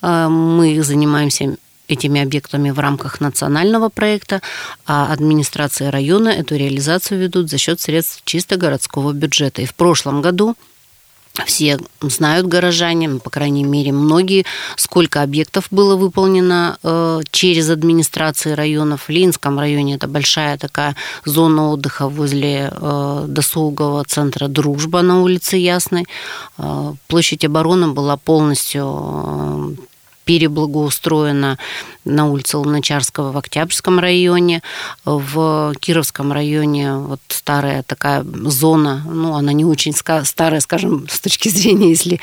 А, 0.00 0.28
мы 0.28 0.82
занимаемся 0.82 1.56
этими 1.88 2.20
объектами 2.20 2.70
в 2.70 2.78
рамках 2.78 3.20
национального 3.20 3.88
проекта, 3.88 4.40
а 4.86 5.12
администрация 5.12 5.90
района 5.90 6.28
эту 6.28 6.56
реализацию 6.56 7.20
ведут 7.20 7.50
за 7.50 7.58
счет 7.58 7.80
средств 7.80 8.22
чисто 8.24 8.56
городского 8.56 9.12
бюджета. 9.12 9.62
И 9.62 9.66
в 9.66 9.74
прошлом 9.74 10.22
году 10.22 10.56
все 11.46 11.78
знают 12.00 12.46
горожане, 12.46 13.10
по 13.10 13.30
крайней 13.30 13.64
мере, 13.64 13.92
многие, 13.92 14.44
сколько 14.76 15.22
объектов 15.22 15.68
было 15.70 15.96
выполнено 15.96 16.78
э, 16.82 17.20
через 17.30 17.70
администрации 17.70 18.52
районов. 18.52 19.08
В 19.08 19.10
Линском 19.10 19.58
районе 19.58 19.94
это 19.94 20.08
большая 20.08 20.58
такая 20.58 20.96
зона 21.24 21.70
отдыха 21.70 22.08
возле 22.08 22.70
э, 22.72 23.24
досугового 23.28 24.04
центра 24.04 24.48
«Дружба» 24.48 25.02
на 25.02 25.22
улице 25.22 25.56
Ясной. 25.56 26.06
Э, 26.58 26.94
площадь 27.06 27.44
обороны 27.44 27.88
была 27.88 28.16
полностью 28.16 29.76
переблагоустроено 30.28 31.56
на 32.04 32.26
улице 32.26 32.58
Луначарского 32.58 33.32
в 33.32 33.38
Октябрьском 33.38 33.98
районе. 33.98 34.62
В 35.06 35.72
Кировском 35.80 36.32
районе 36.32 36.96
вот 36.96 37.20
старая 37.28 37.82
такая 37.82 38.26
зона, 38.44 39.02
ну, 39.06 39.36
она 39.36 39.54
не 39.54 39.64
очень 39.64 39.94
старая, 39.94 40.60
скажем, 40.60 41.06
с 41.10 41.20
точки 41.20 41.48
зрения, 41.48 41.88
если 41.88 42.20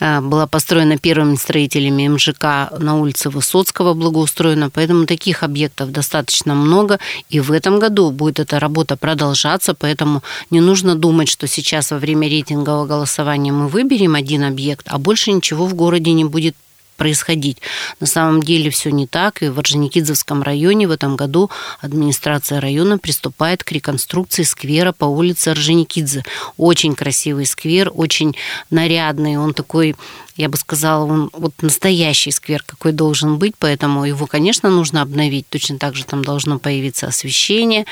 а, 0.00 0.20
была 0.20 0.46
построена 0.46 0.98
первыми 0.98 1.36
строителями 1.36 2.08
МЖК 2.08 2.72
на 2.78 3.00
улице 3.00 3.30
Высоцкого 3.30 3.94
благоустроена, 3.94 4.68
поэтому 4.68 5.06
таких 5.06 5.42
объектов 5.42 5.92
достаточно 5.92 6.54
много, 6.54 6.98
и 7.30 7.40
в 7.40 7.52
этом 7.52 7.78
году 7.78 8.10
будет 8.10 8.38
эта 8.38 8.60
работа 8.60 8.98
продолжаться, 8.98 9.72
поэтому 9.72 10.22
не 10.50 10.60
нужно 10.60 10.94
думать, 10.94 11.30
что 11.30 11.46
сейчас 11.46 11.90
во 11.90 11.96
время 11.96 12.28
рейтингового 12.28 12.84
голосования 12.84 13.52
мы 13.52 13.68
выберем 13.68 14.14
один 14.14 14.44
объект, 14.44 14.86
а 14.90 14.98
больше 14.98 15.32
ничего 15.32 15.64
в 15.64 15.72
городе 15.72 16.12
не 16.12 16.26
будет 16.26 16.54
происходить. 16.96 17.58
На 18.00 18.06
самом 18.06 18.42
деле 18.42 18.70
все 18.70 18.90
не 18.90 19.06
так, 19.06 19.42
и 19.42 19.48
в 19.48 19.58
Орджоникидзевском 19.58 20.42
районе 20.42 20.88
в 20.88 20.90
этом 20.90 21.16
году 21.16 21.50
администрация 21.80 22.60
района 22.60 22.98
приступает 22.98 23.64
к 23.64 23.72
реконструкции 23.72 24.42
сквера 24.42 24.92
по 24.92 25.04
улице 25.04 25.48
Орджоникидзе. 25.48 26.24
Очень 26.56 26.94
красивый 26.94 27.46
сквер, 27.46 27.90
очень 27.94 28.36
нарядный, 28.70 29.36
он 29.36 29.54
такой 29.54 29.94
я 30.36 30.50
бы 30.50 30.56
сказала, 30.58 31.04
он 31.04 31.30
вот 31.32 31.54
настоящий 31.62 32.30
сквер, 32.30 32.62
какой 32.64 32.92
должен 32.92 33.38
быть, 33.38 33.54
поэтому 33.58 34.04
его, 34.04 34.26
конечно, 34.26 34.68
нужно 34.68 35.00
обновить. 35.00 35.48
Точно 35.48 35.78
так 35.78 35.94
же 35.94 36.04
там 36.04 36.22
должно 36.22 36.58
появиться 36.58 37.06
освещение, 37.06 37.86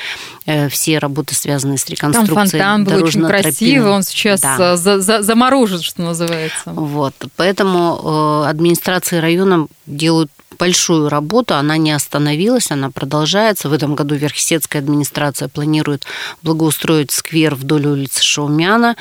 э, 0.45 0.69
все 0.69 0.99
работы, 0.99 1.33
связанные 1.33 1.79
с 1.79 1.89
реконструкцией. 1.89 2.35
Там 2.35 2.47
фонтан 2.47 2.83
был 2.83 3.03
очень 3.03 3.25
красивый, 3.25 3.89
он 3.89 4.03
сейчас 4.03 4.41
да. 4.41 4.73
Э, 4.73 4.77
за, 4.77 4.99
за, 4.99 5.23
заморожен, 5.23 5.81
что 5.81 6.03
называется. 6.03 6.55
Вот, 6.65 7.15
поэтому 7.35 8.43
э, 8.45 8.49
администрации 8.95 9.19
района 9.19 9.67
делают 9.85 10.31
большую 10.57 11.09
работу, 11.09 11.55
она 11.55 11.77
не 11.77 11.91
остановилась, 11.91 12.71
она 12.71 12.89
продолжается. 12.89 13.69
В 13.69 13.73
этом 13.73 13.95
году 13.95 14.15
Верхесецкая 14.15 14.81
администрация 14.81 15.47
планирует 15.47 16.05
благоустроить 16.41 17.11
сквер 17.11 17.55
вдоль 17.55 17.87
улицы 17.87 18.23
Шаумяна. 18.23 18.95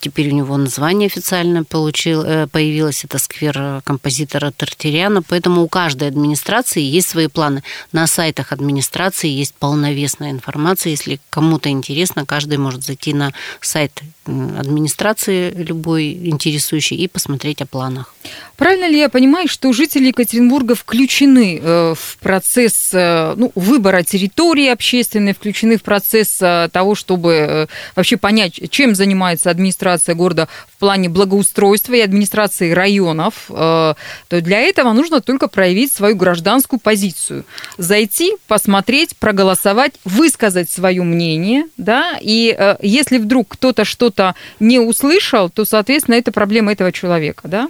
Теперь 0.00 0.30
у 0.30 0.34
него 0.34 0.56
название 0.56 1.06
официально 1.06 1.64
получил, 1.64 2.22
э, 2.22 2.46
появилось. 2.46 3.04
Это 3.04 3.18
сквер 3.18 3.82
композитора 3.84 4.50
Тартериана. 4.50 5.22
Поэтому 5.22 5.62
у 5.62 5.68
каждой 5.68 6.08
администрации 6.08 6.82
есть 6.82 7.08
свои 7.08 7.28
планы. 7.28 7.62
На 7.92 8.06
сайтах 8.06 8.52
администрации 8.52 9.28
есть 9.28 9.54
полновесная 9.54 10.30
информация. 10.30 10.90
Если 10.90 11.20
кому-то 11.30 11.68
интересно, 11.70 12.26
каждый 12.26 12.58
может 12.58 12.84
зайти 12.84 13.14
на 13.14 13.32
сайт 13.60 14.02
администрации 14.26 15.50
любой 15.50 16.12
интересующий 16.28 16.96
и 16.96 17.08
посмотреть 17.08 17.60
о 17.60 17.66
планах. 17.66 18.14
Правильно 18.56 18.88
ли 18.88 18.98
я 18.98 19.08
понимаю, 19.08 19.48
что 19.48 19.72
жители 19.72 20.08
Екатеринбурга 20.08 20.73
включены 20.74 21.60
э, 21.62 21.94
в 21.96 22.18
процесс 22.18 22.90
э, 22.92 23.34
ну, 23.36 23.52
выбора 23.54 24.02
территории 24.02 24.68
общественной, 24.68 25.34
включены 25.34 25.76
в 25.76 25.82
процесс 25.82 26.38
э, 26.40 26.68
того, 26.72 26.94
чтобы 26.94 27.68
вообще 27.96 28.16
понять, 28.16 28.60
чем 28.70 28.94
занимается 28.94 29.50
администрация 29.50 30.14
города 30.14 30.48
в 30.66 30.78
плане 30.78 31.08
благоустройства 31.08 31.94
и 31.94 32.00
администрации 32.00 32.72
районов, 32.72 33.44
то 33.48 33.96
для 34.28 34.60
этого 34.60 34.92
нужно 34.92 35.20
только 35.20 35.48
проявить 35.48 35.92
свою 35.92 36.16
гражданскую 36.16 36.78
позицию. 36.80 37.44
Зайти, 37.78 38.34
посмотреть, 38.46 39.16
проголосовать, 39.16 39.94
высказать 40.04 40.70
свое 40.70 41.02
мнение, 41.02 41.64
да, 41.76 42.18
и 42.20 42.76
если 42.82 43.18
вдруг 43.18 43.48
кто-то 43.48 43.84
что-то 43.84 44.34
не 44.60 44.78
услышал, 44.78 45.48
то, 45.48 45.64
соответственно, 45.64 46.16
это 46.16 46.32
проблема 46.32 46.72
этого 46.72 46.92
человека, 46.92 47.48
да? 47.48 47.68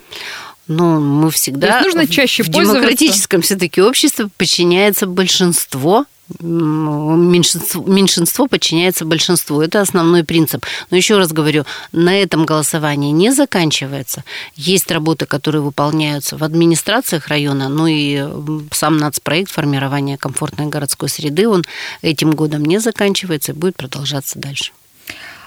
Ну, 0.66 1.00
мы 1.00 1.30
всегда... 1.30 1.68
То 1.68 1.74
есть 1.74 1.86
нужно 1.94 2.06
чаще 2.06 2.42
в 2.42 2.48
демократическом 2.48 3.42
все-таки 3.42 3.82
обществе 3.82 4.28
подчиняется 4.36 5.06
большинство 5.06 6.06
меньшинство, 6.40 7.84
меньшинство 7.84 8.46
подчиняется 8.46 9.04
большинству. 9.04 9.60
Это 9.60 9.80
основной 9.80 10.24
принцип. 10.24 10.64
Но 10.90 10.96
еще 10.96 11.18
раз 11.18 11.32
говорю, 11.32 11.64
на 11.92 12.18
этом 12.18 12.46
голосование 12.46 13.12
не 13.12 13.30
заканчивается. 13.30 14.24
Есть 14.54 14.90
работы, 14.90 15.26
которые 15.26 15.62
выполняются 15.62 16.36
в 16.36 16.44
администрациях 16.44 17.28
района, 17.28 17.68
ну 17.68 17.86
и 17.86 18.24
сам 18.72 18.96
нацпроект 18.96 19.50
формирования 19.50 20.16
комфортной 20.16 20.68
городской 20.68 21.08
среды, 21.08 21.48
он 21.48 21.64
этим 22.00 22.30
годом 22.32 22.64
не 22.64 22.78
заканчивается 22.78 23.52
и 23.52 23.54
будет 23.54 23.76
продолжаться 23.76 24.38
дальше. 24.38 24.72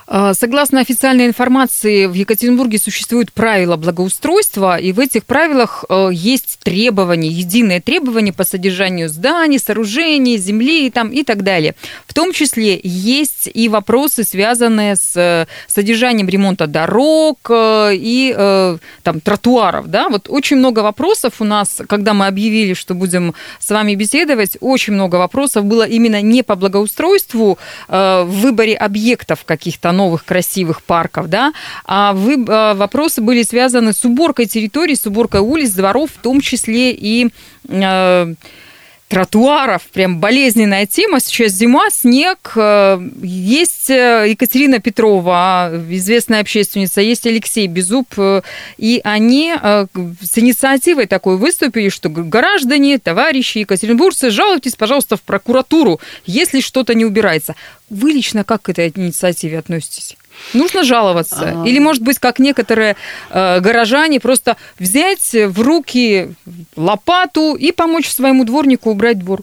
А, 0.09 0.33
согласно 0.33 0.79
официальной 0.79 1.27
информации, 1.27 2.05
в 2.05 2.13
Екатеринбурге 2.13 2.79
существуют 2.79 3.33
правила 3.33 3.75
благоустройства, 3.75 4.77
и 4.77 4.93
в 4.93 5.01
этих 5.01 5.25
правилах 5.25 5.83
э, 5.89 6.09
есть 6.13 6.59
требования, 6.63 7.27
единые 7.27 7.81
требования 7.81 8.31
по 8.31 8.45
содержанию 8.45 9.09
зданий, 9.09 9.59
сооружений, 9.59 10.37
земли 10.37 10.87
и, 10.87 10.89
там, 10.89 11.09
и 11.09 11.23
так 11.23 11.43
далее. 11.43 11.75
В 12.07 12.13
том 12.13 12.31
числе 12.31 12.79
есть 12.81 13.49
и 13.53 13.67
вопросы, 13.67 14.23
связанные 14.23 14.95
с 14.95 15.17
э, 15.17 15.45
содержанием 15.67 16.29
ремонта 16.29 16.67
дорог 16.67 17.39
э, 17.49 17.91
и 17.93 18.77
там, 19.03 19.19
тротуаров. 19.19 19.87
Да? 19.87 20.07
Вот 20.07 20.27
очень 20.29 20.57
много 20.57 20.79
вопросов 20.79 21.33
у 21.39 21.43
нас, 21.43 21.81
когда 21.87 22.13
мы 22.13 22.27
объявили, 22.27 22.73
что 22.73 22.93
будем 22.95 23.33
с 23.59 23.69
вами 23.69 23.95
беседовать, 23.95 24.57
очень 24.61 24.93
много 24.93 25.17
вопросов 25.17 25.65
было 25.65 25.83
именно 25.83 26.21
не 26.21 26.43
по 26.43 26.55
благоустройству 26.55 27.57
в 27.87 28.25
выборе 28.25 28.75
объектов 28.75 29.43
каких-то 29.45 29.91
новых 29.97 30.23
красивых 30.23 30.81
парков, 30.83 31.27
да, 31.27 31.53
а 31.85 32.13
вы, 32.13 32.45
а, 32.47 32.73
вопросы 32.75 33.21
были 33.21 33.43
связаны 33.43 33.91
с 33.91 34.05
уборкой 34.05 34.45
территорий, 34.45 34.95
с 34.95 35.05
уборкой 35.05 35.41
улиц, 35.41 35.71
дворов, 35.71 36.11
в 36.11 36.21
том 36.21 36.39
числе 36.39 36.91
и 36.93 37.29
э, 37.67 38.33
тротуаров, 39.07 39.83
прям 39.93 40.19
болезненная 40.19 40.85
тема. 40.85 41.19
Сейчас 41.19 41.53
зима, 41.53 41.89
снег. 41.89 42.53
Э, 42.55 42.99
есть 43.21 43.89
э, 43.89 44.25
Екатерина 44.29 44.79
Петрова, 44.79 45.71
известная 45.89 46.41
общественница, 46.41 47.01
есть 47.01 47.25
Алексей 47.25 47.67
Безуб, 47.67 48.07
э, 48.17 48.41
и 48.77 48.99
они 49.03 49.53
с 49.53 50.37
инициативой 50.37 51.07
такой 51.07 51.37
выступили, 51.37 51.89
что 51.89 52.09
граждане, 52.09 52.99
товарищи, 52.99 53.59
екатеринбургцы, 53.59 54.29
жалуйтесь, 54.29 54.75
пожалуйста, 54.75 55.15
в 55.15 55.21
прокуратуру, 55.21 55.99
если 56.25 56.59
что-то 56.59 56.93
не 56.93 57.05
убирается. 57.05 57.55
Вы 57.89 58.11
лично 58.11 58.43
как 58.43 58.63
к 58.63 58.69
этой 58.69 58.91
инициативе 58.93 59.59
относитесь? 59.59 60.17
Нужно 60.53 60.83
жаловаться. 60.83 61.61
А... 61.63 61.67
Или, 61.67 61.79
может 61.79 62.03
быть, 62.03 62.19
как 62.19 62.39
некоторые 62.39 62.95
э, 63.29 63.59
горожане, 63.59 64.19
просто 64.19 64.57
взять 64.79 65.33
в 65.33 65.61
руки 65.61 66.31
лопату 66.75 67.55
и 67.55 67.71
помочь 67.71 68.09
своему 68.09 68.43
дворнику 68.45 68.91
убрать 68.91 69.19
двор 69.19 69.41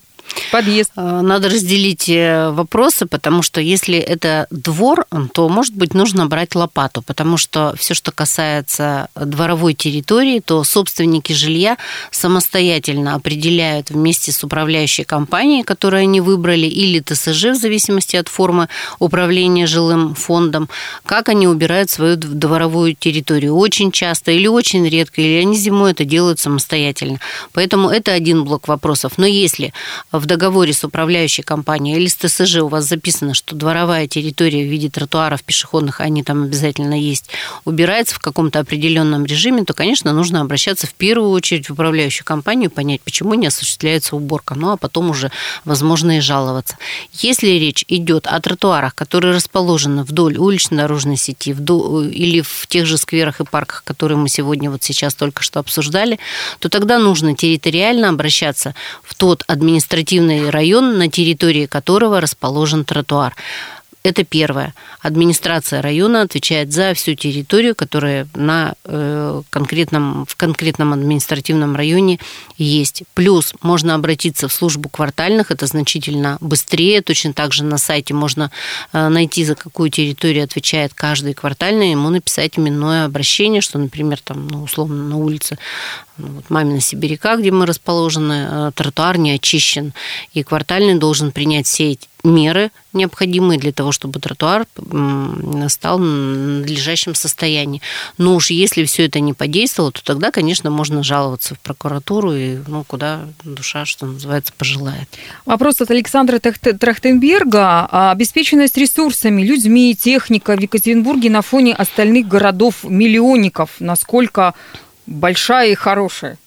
подъезд. 0.51 0.93
Э, 0.97 1.21
надо 1.23 1.49
разделить 1.49 2.09
э, 2.09 2.51
вопросы, 2.51 3.07
потому 3.07 3.43
что 3.43 3.61
если 3.61 3.99
это 3.99 4.47
двор, 4.51 5.07
то, 5.33 5.49
может 5.49 5.75
быть, 5.75 5.95
нужно 5.95 6.27
брать 6.27 6.55
лопату, 6.55 7.03
потому 7.03 7.37
что 7.37 7.75
все, 7.79 7.95
что 7.95 8.13
касается 8.13 9.09
дворовой 9.15 9.75
территории, 9.75 10.41
то 10.41 10.65
собственники 10.65 11.33
жилья 11.33 11.77
самостоятельно 12.11 13.15
определяют 13.15 13.91
вместе 13.91 14.33
с 14.33 14.43
управляющей 14.45 15.05
компанией, 15.05 15.63
которую 15.63 16.03
они 16.03 16.21
выбрали, 16.21 16.67
или 16.67 17.01
ТСЖ, 17.01 17.51
в 17.51 17.57
зависимости 17.57 18.17
от 18.17 18.29
формы 18.29 18.69
управления 18.99 19.67
жилым 19.67 20.15
фондом, 20.15 20.69
как 21.05 21.29
они 21.29 21.47
убирают 21.49 21.91
свою 21.91 22.17
дворовую 22.17 22.95
территорию. 22.95 23.57
Очень 23.57 23.93
часто 23.93 24.33
или 24.33 24.47
очень 24.47 24.89
редко, 24.89 25.21
или 25.21 25.41
они 25.41 25.57
зимой 25.57 25.93
это 25.93 26.05
делают 26.05 26.39
самостоятельно. 26.41 27.19
Поэтому 27.53 27.89
это 27.89 28.13
один 28.13 28.45
блок 28.45 28.69
вопросов. 28.69 29.13
Но 29.17 29.27
если 29.27 29.73
в 30.19 30.27
договоре 30.27 30.73
с 30.73 30.85
управляющей 30.85 31.43
компанией 31.43 31.97
или 31.97 32.07
с 32.07 32.15
ТСЖ 32.15 32.59
у 32.59 32.69
вас 32.69 32.85
записано, 32.85 33.35
что 33.35 33.57
дворовая 33.57 34.07
территория 34.07 34.65
в 34.65 34.71
виде 34.71 34.89
тротуаров 34.89 35.43
пешеходных, 35.43 36.01
они 36.01 36.23
там 36.23 36.45
обязательно 36.45 36.95
есть, 36.95 37.31
убирается 37.65 38.15
в 38.15 38.21
каком-то 38.21 38.61
определенном 38.61 39.25
режиме, 39.25 39.65
то, 39.65 39.75
конечно, 39.75 40.13
нужно 40.13 40.41
обращаться 40.41 40.87
в 40.87 40.95
первую 40.95 41.31
очередь 41.31 41.69
в 41.69 41.73
управляющую 41.73 42.25
компанию, 42.25 42.71
понять, 42.71 43.01
почему 43.01 43.35
не 43.35 43.49
осуществляется 43.49 44.15
уборка, 44.15 44.55
ну 44.55 44.71
а 44.71 44.77
потом 44.77 45.11
уже, 45.11 45.33
возможно, 45.65 46.19
и 46.19 46.21
жаловаться. 46.21 46.77
Если 47.15 47.49
речь 47.49 47.85
идет 47.89 48.29
о 48.29 48.41
тротуарах, 48.41 48.95
которые 48.95 49.35
расположены 49.35 50.05
вдоль 50.05 50.37
уличной 50.37 50.79
дорожной 50.79 51.17
сети 51.17 51.53
вдоль, 51.53 52.15
или 52.15 52.41
в 52.41 52.67
тех 52.69 52.87
же 52.87 52.99
скверах 52.99 53.41
и 53.41 53.45
парках, 53.45 53.83
которые 53.85 54.19
мы 54.19 54.29
сегодня 54.29 54.71
вот 54.71 54.85
сейчас 54.85 55.15
только 55.15 55.43
что 55.43 55.59
обсуждали, 55.59 56.21
то 56.61 56.69
тогда 56.69 56.99
нужно 56.99 57.35
территориально 57.35 58.11
обращаться 58.11 58.77
в 59.03 59.15
тот 59.17 59.43
административный 59.49 60.04
административный 60.05 60.51
район, 60.51 60.99
на 60.99 61.09
территории 61.09 61.67
которого 61.67 62.21
расположен 62.21 62.85
тротуар 62.85 63.35
Это 64.07 64.23
первое. 64.23 64.75
Администрация 65.01 65.81
района 65.81 66.23
отвечает 66.23 66.73
за 66.73 66.93
всю 66.93 67.15
территорию, 67.15 67.75
которая 67.75 68.27
на 68.35 68.75
э, 68.85 69.43
конкретном, 69.49 70.27
в 70.27 70.37
конкретном 70.37 70.93
административном 70.93 71.75
районе 71.75 72.19
есть. 72.59 73.05
Плюс 73.15 73.55
можно 73.63 73.95
обратиться 73.95 74.47
в 74.47 74.53
службу 74.53 74.91
квартальных, 74.91 75.51
это 75.51 75.67
значительно 75.67 76.37
быстрее. 76.41 77.01
Точно 77.01 77.33
так 77.33 77.55
же 77.55 77.65
на 77.65 77.79
сайте 77.79 78.13
можно 78.13 78.51
э, 78.93 79.09
найти, 79.09 79.43
за 79.43 79.55
какую 79.55 79.89
территорию 79.89 80.45
отвечает 80.45 80.93
каждый 80.93 81.33
квартальный, 81.33 81.93
ему 81.93 82.11
написать 82.11 82.59
именное 82.59 83.07
обращение, 83.07 83.63
что, 83.63 83.79
например, 83.79 84.21
там, 84.23 84.49
ну, 84.49 84.65
условно, 84.65 85.03
на 85.09 85.17
улице 85.17 85.57
ну, 86.17 86.29
вот 86.29 86.51
Мамина 86.51 86.81
Сибиряка, 86.81 87.37
где 87.37 87.51
мы 87.51 87.67
расположены, 87.67 88.49
э, 88.49 88.71
тротуар 88.75 89.19
не 89.19 89.33
очищен, 89.33 89.93
и 90.33 90.43
квартальный 90.43 90.99
должен 90.99 91.33
принять 91.33 91.67
все 91.67 91.93
эти 91.93 92.09
меры 92.25 92.71
необходимые 92.93 93.61
для 93.61 93.73
того, 93.73 93.93
чтобы 93.93 94.19
тротуар 94.19 94.67
стал 95.69 95.99
в 95.99 96.03
надлежащем 96.03 97.15
состоянии. 97.15 97.83
Но 98.19 98.35
уж 98.35 98.51
если 98.51 98.85
все 98.85 99.07
это 99.07 99.21
не 99.21 99.33
подействовало, 99.33 99.93
то 99.93 100.03
тогда, 100.03 100.31
конечно, 100.31 100.71
можно 100.71 101.03
жаловаться 101.03 101.55
в 101.55 101.61
прокуратуру 101.61 102.33
и 102.33 102.59
ну, 102.67 102.85
куда 102.85 103.27
душа, 103.43 103.85
что 103.85 104.07
называется, 104.07 104.53
пожелает. 104.57 105.09
Вопрос 105.45 105.81
от 105.81 105.91
Александра 105.91 106.39
Трахтенберга. 106.39 107.89
А 107.91 108.13
обеспеченность 108.13 108.79
ресурсами, 108.79 109.43
людьми, 109.43 109.95
техника 109.95 110.57
в 110.57 110.61
Екатеринбурге 110.61 111.31
на 111.31 111.43
фоне 111.43 111.75
остальных 111.75 112.29
городов-миллионников, 112.29 113.71
насколько 113.81 114.55
большая 115.07 115.71
и 115.71 115.75
хорошая? 115.75 116.39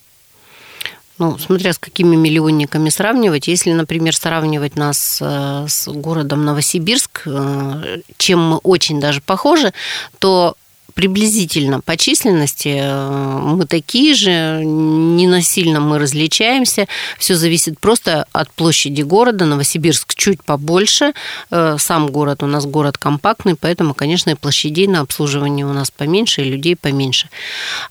Ну, 1.19 1.37
смотря 1.39 1.73
с 1.73 1.79
какими 1.79 2.15
миллионниками 2.15 2.89
сравнивать. 2.89 3.47
Если, 3.47 3.71
например, 3.71 4.15
сравнивать 4.15 4.75
нас 4.75 5.17
э, 5.19 5.65
с 5.67 5.87
городом 5.87 6.45
Новосибирск, 6.45 7.23
э, 7.25 8.01
чем 8.17 8.49
мы 8.49 8.57
очень 8.57 8.99
даже 8.99 9.21
похожи, 9.21 9.73
то 10.19 10.55
приблизительно 10.97 11.79
по 11.79 11.95
численности 11.95 12.79
э, 12.81 13.39
мы 13.39 13.67
такие 13.67 14.15
же, 14.15 14.63
не 14.65 15.27
насильно 15.27 15.79
мы 15.79 15.99
различаемся. 15.99 16.87
Все 17.19 17.35
зависит 17.35 17.79
просто 17.79 18.25
от 18.31 18.51
площади 18.51 19.03
города. 19.03 19.45
Новосибирск 19.45 20.15
чуть 20.15 20.43
побольше. 20.43 21.13
Сам 21.51 22.07
город 22.07 22.41
у 22.41 22.47
нас 22.47 22.65
город 22.65 22.97
компактный, 22.97 23.55
поэтому, 23.55 23.93
конечно, 23.93 24.31
и 24.31 24.35
площадей 24.35 24.87
на 24.87 25.01
обслуживание 25.01 25.67
у 25.67 25.73
нас 25.73 25.91
поменьше, 25.91 26.41
и 26.41 26.49
людей 26.49 26.75
поменьше. 26.75 27.29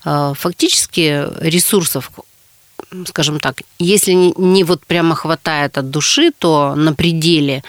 Фактически 0.03 1.27
ресурсов 1.39 2.11
скажем 3.05 3.39
так, 3.39 3.61
если 3.79 4.13
не 4.13 4.63
вот 4.63 4.85
прямо 4.85 5.15
хватает 5.15 5.77
от 5.77 5.89
души, 5.89 6.31
то 6.37 6.75
на 6.75 6.93
пределе 6.93 7.63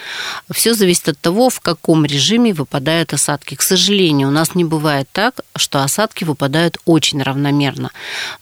все 0.51 0.73
зависит 0.73 1.09
от 1.09 1.19
того, 1.19 1.49
в 1.49 1.59
каком 1.59 2.05
режиме 2.05 2.53
выпадают 2.53 3.13
осадки. 3.13 3.55
К 3.55 3.61
сожалению, 3.61 4.29
у 4.29 4.31
нас 4.31 4.55
не 4.55 4.63
бывает 4.63 5.07
так, 5.11 5.41
что 5.55 5.83
осадки 5.83 6.23
выпадают 6.23 6.77
очень 6.85 7.21
равномерно. 7.21 7.91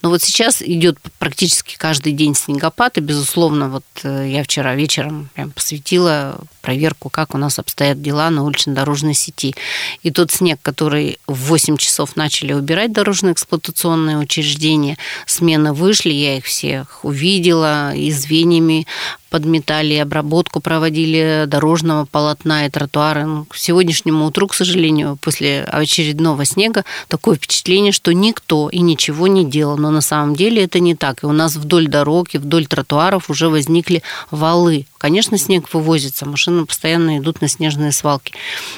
Но 0.02 0.10
вот 0.10 0.22
сейчас 0.22 0.62
идет 0.62 0.98
практически 1.20 1.76
каждый 1.78 2.14
день 2.14 2.36
снегопад, 2.36 2.98
и, 2.98 3.02
безусловно, 3.02 3.70
вот 3.70 3.86
э, 4.04 4.30
я 4.30 4.44
вчера 4.44 4.76
вечером 4.76 5.30
прям 5.34 5.52
посвятила 5.52 6.40
проверку, 6.62 7.10
как 7.10 7.34
у 7.34 7.38
нас 7.38 7.60
обстоят 7.60 8.02
дела 8.02 8.30
на 8.30 8.44
улично-дорожной 8.44 9.14
сети. 9.14 9.56
И 10.04 10.12
тот 10.12 10.32
снег, 10.32 10.60
который 10.62 11.18
в 11.26 11.48
8 11.48 11.78
часов 11.78 12.18
начали 12.18 12.54
убирать 12.54 12.92
дорожно-эксплуатационные 12.92 14.18
учреждения, 14.18 14.98
смены 15.26 15.72
вышли, 15.74 16.12
я 16.12 16.38
их 16.38 16.46
всех 16.68 17.00
увидела, 17.04 17.96
и 17.96 18.12
звеньями 18.12 18.88
подметали, 19.30 19.96
обработку 19.96 20.60
проводили 20.60 21.46
дорожного 21.48 22.06
полотна 22.06 22.66
и 22.66 22.70
тротуара. 22.70 23.26
Ну, 23.26 23.46
к 23.46 23.56
сегодняшнему 23.56 24.26
утру, 24.26 24.48
к 24.48 24.54
сожалению, 24.54 25.18
после 25.22 25.64
очередного 25.64 26.46
снега, 26.46 26.86
такое 27.08 27.36
впечатление, 27.36 27.92
что 27.92 28.14
никто 28.14 28.70
и 28.70 28.80
ничего 28.80 29.28
не 29.28 29.46
делал. 29.46 29.78
Но 29.78 29.92
на 29.92 30.02
самом 30.02 30.36
деле 30.36 30.64
это 30.64 30.80
не 30.80 30.96
так. 30.96 31.24
И 31.24 31.26
у 31.26 31.32
нас 31.32 31.56
вдоль 31.56 31.88
дорог 31.88 32.34
и 32.34 32.38
вдоль 32.38 32.66
тротуаров 32.66 33.30
уже 33.30 33.50
возникли 33.50 34.04
валы. 34.32 34.86
Конечно, 34.98 35.38
снег 35.38 35.72
вывозится, 35.74 36.26
машины 36.26 36.66
постоянно 36.66 37.20
идут 37.20 37.42
на 37.42 37.48
снежные 37.48 37.92
свалки. 37.92 38.34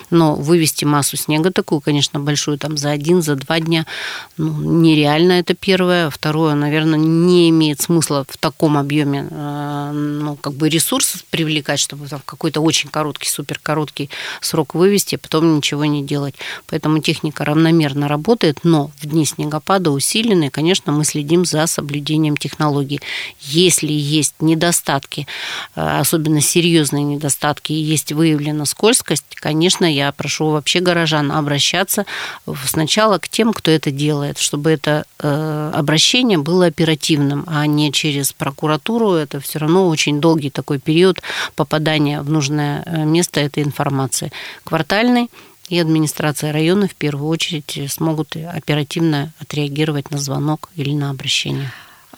Но 0.10 0.36
вывести 0.36 0.84
массу 0.84 1.16
снега 1.16 1.52
такую, 1.52 1.82
конечно, 1.82 2.20
большую, 2.20 2.58
там 2.58 2.78
за 2.78 2.92
один, 2.92 3.22
за 3.22 3.36
два 3.36 3.60
дня, 3.60 3.86
ну, 4.38 4.52
нереально 4.82 5.34
это 5.34 5.54
первое. 5.54 6.10
Второе, 6.10 6.56
наверное, 6.56 7.00
не 7.00 7.50
имеет 7.50 7.82
смысла 7.82 8.26
в 8.28 8.38
таком 8.38 8.78
объеме 8.78 9.28
э, 9.30 9.92
ну, 9.94 10.36
как 10.40 10.54
бы 10.54 10.70
ресурс 10.70 11.24
привлекать, 11.30 11.80
чтобы 11.80 12.08
там 12.08 12.22
какой-то 12.26 12.62
очень 12.62 12.90
короткий, 12.90 13.30
супер 13.30 13.60
короткий 13.62 14.10
срок 14.42 14.76
вывести, 14.76 15.16
а 15.16 15.18
потом 15.18 15.58
ничего 15.58 15.86
не 15.86 16.04
делать. 16.04 16.36
Поэтому 16.68 17.00
техника 17.00 17.46
равномерно 17.46 18.08
работает, 18.08 18.60
но 18.64 18.92
в 19.02 19.06
дни 19.06 19.26
снегопада 19.26 19.92
усиленные, 19.92 20.52
конечно, 20.52 20.92
мы 20.92 21.06
следим 21.06 21.46
за 21.46 21.68
соблюдением 21.68 22.38
технологий. 22.38 23.00
Если 23.42 23.92
есть 23.92 24.36
недостатки, 24.40 25.28
э, 25.76 26.00
особенно 26.00 26.42
серьезные 26.42 27.04
недостатки, 27.04 27.74
и 27.74 27.82
есть 27.82 28.12
выявлена 28.12 28.66
скользкость, 28.66 29.26
конечно, 29.36 29.86
я 29.86 30.12
прошу 30.12 30.50
вообще 30.50 30.80
горожан 30.80 31.32
обращаться 31.32 32.06
сначала 32.66 33.18
к 33.18 33.28
тем, 33.28 33.54
кто 33.54 33.72
это 33.72 33.92
делает, 33.92 34.38
чтобы 34.38 34.72
это 34.72 35.06
э, 35.20 35.72
обращение 35.74 36.38
было 36.38 36.66
оперативным, 36.66 37.44
а 37.48 37.66
не 37.68 37.92
через 37.92 38.34
прокуратуру. 38.34 39.14
Это 39.14 39.40
все 39.40 39.60
равно 39.60 39.88
очень 39.88 40.22
долгий 40.30 40.52
такой 40.52 40.80
период 40.80 41.22
попадания 41.56 42.22
в 42.22 42.30
нужное 42.30 42.84
э, 42.86 43.04
место 43.04 43.40
этой 43.40 43.64
информации. 43.64 44.32
Квартальный 44.64 45.30
и 45.70 45.80
администрация 45.80 46.54
района 46.54 46.88
в 46.88 46.94
первую 46.94 47.30
очередь 47.30 47.80
смогут 47.90 48.36
оперативно 48.36 49.32
отреагировать 49.40 50.12
на 50.12 50.18
звонок 50.18 50.70
или 50.76 50.94
на 50.94 51.10
обращение. 51.10 51.72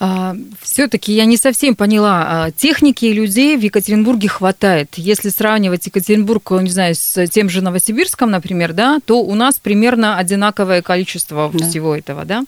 А, 0.03 0.35
Все-таки 0.61 1.13
я 1.13 1.25
не 1.25 1.37
совсем 1.37 1.75
поняла, 1.75 2.25
а, 2.27 2.51
техники 2.51 3.05
и 3.05 3.13
людей 3.13 3.55
в 3.55 3.61
Екатеринбурге 3.61 4.27
хватает. 4.29 4.89
Если 4.97 5.29
сравнивать 5.29 5.85
Екатеринбург, 5.85 6.51
не 6.51 6.69
знаю, 6.69 6.95
с 6.95 7.27
тем 7.27 7.49
же 7.49 7.61
Новосибирском, 7.61 8.31
например, 8.31 8.73
да, 8.73 8.99
то 9.05 9.21
у 9.21 9.35
нас 9.35 9.59
примерно 9.59 10.17
одинаковое 10.17 10.81
количество 10.81 11.51
да. 11.53 11.69
всего 11.69 11.95
этого, 11.95 12.25
да. 12.25 12.43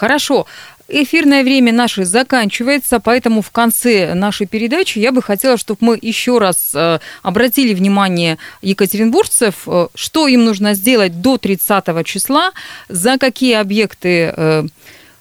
Хорошо. 0.00 0.46
Эфирное 0.88 1.44
время 1.44 1.74
наше 1.74 2.06
заканчивается, 2.06 3.00
поэтому 3.00 3.42
в 3.42 3.50
конце 3.50 4.14
нашей 4.14 4.46
передачи 4.46 4.98
я 4.98 5.12
бы 5.12 5.20
хотела, 5.20 5.58
чтобы 5.58 5.78
мы 5.82 5.98
еще 6.00 6.38
раз 6.38 6.70
э, 6.74 7.00
обратили 7.22 7.74
внимание 7.74 8.38
екатеринбуржцев, 8.62 9.54
э, 9.66 9.88
что 9.94 10.26
им 10.26 10.46
нужно 10.46 10.72
сделать 10.72 11.20
до 11.20 11.36
30 11.36 12.06
числа, 12.06 12.52
за 12.88 13.18
какие 13.18 13.56
объекты 13.56 14.32
э, 14.34 14.64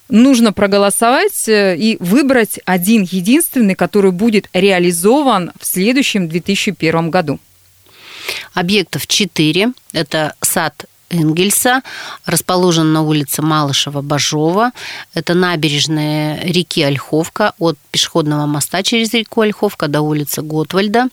нужно 0.08 0.54
проголосовать 0.54 1.44
и 1.50 1.98
выбрать 2.00 2.62
один 2.64 3.04
единственный, 3.04 3.76
который 3.76 4.12
будет 4.12 4.48
реализован 4.54 5.52
в 5.60 5.66
следующем 5.66 6.30
2001 6.30 7.10
году. 7.10 7.38
Объектов 8.54 9.08
4. 9.08 9.74
Это 9.92 10.36
сад 10.42 10.86
Энгельса, 11.10 11.82
расположен 12.26 12.94
на 12.94 13.02
улице 13.02 13.42
Малышева-Бажова. 13.42 14.72
Это 15.14 15.34
набережная 15.34 16.42
реки 16.44 16.84
Ольховка 16.84 17.54
от 17.60 17.78
пешеходного 17.92 18.46
моста 18.46 18.84
через 18.84 19.14
реку 19.14 19.42
Ольховка 19.42 19.88
до 19.88 20.02
улицы 20.02 20.42
Готвальда. 20.42 21.08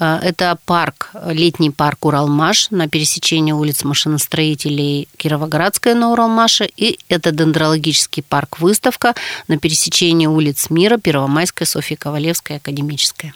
Э, 0.00 0.18
это 0.22 0.58
парк, 0.64 1.10
летний 1.26 1.70
парк 1.70 2.04
Уралмаш 2.06 2.70
на 2.70 2.88
пересечении 2.88 3.52
улиц 3.52 3.84
машиностроителей 3.84 5.08
Кировоградская 5.16 5.94
на 5.94 6.12
Уралмаше. 6.12 6.68
И 6.76 6.98
это 7.08 7.30
дендрологический 7.30 8.22
парк 8.22 8.60
«Выставка» 8.60 9.14
на 9.48 9.58
пересечении 9.58 10.26
улиц 10.26 10.70
Мира, 10.70 10.96
Первомайская, 10.96 11.66
Софья 11.66 11.96
Ковалевская, 11.96 12.58
Академическая. 12.58 13.34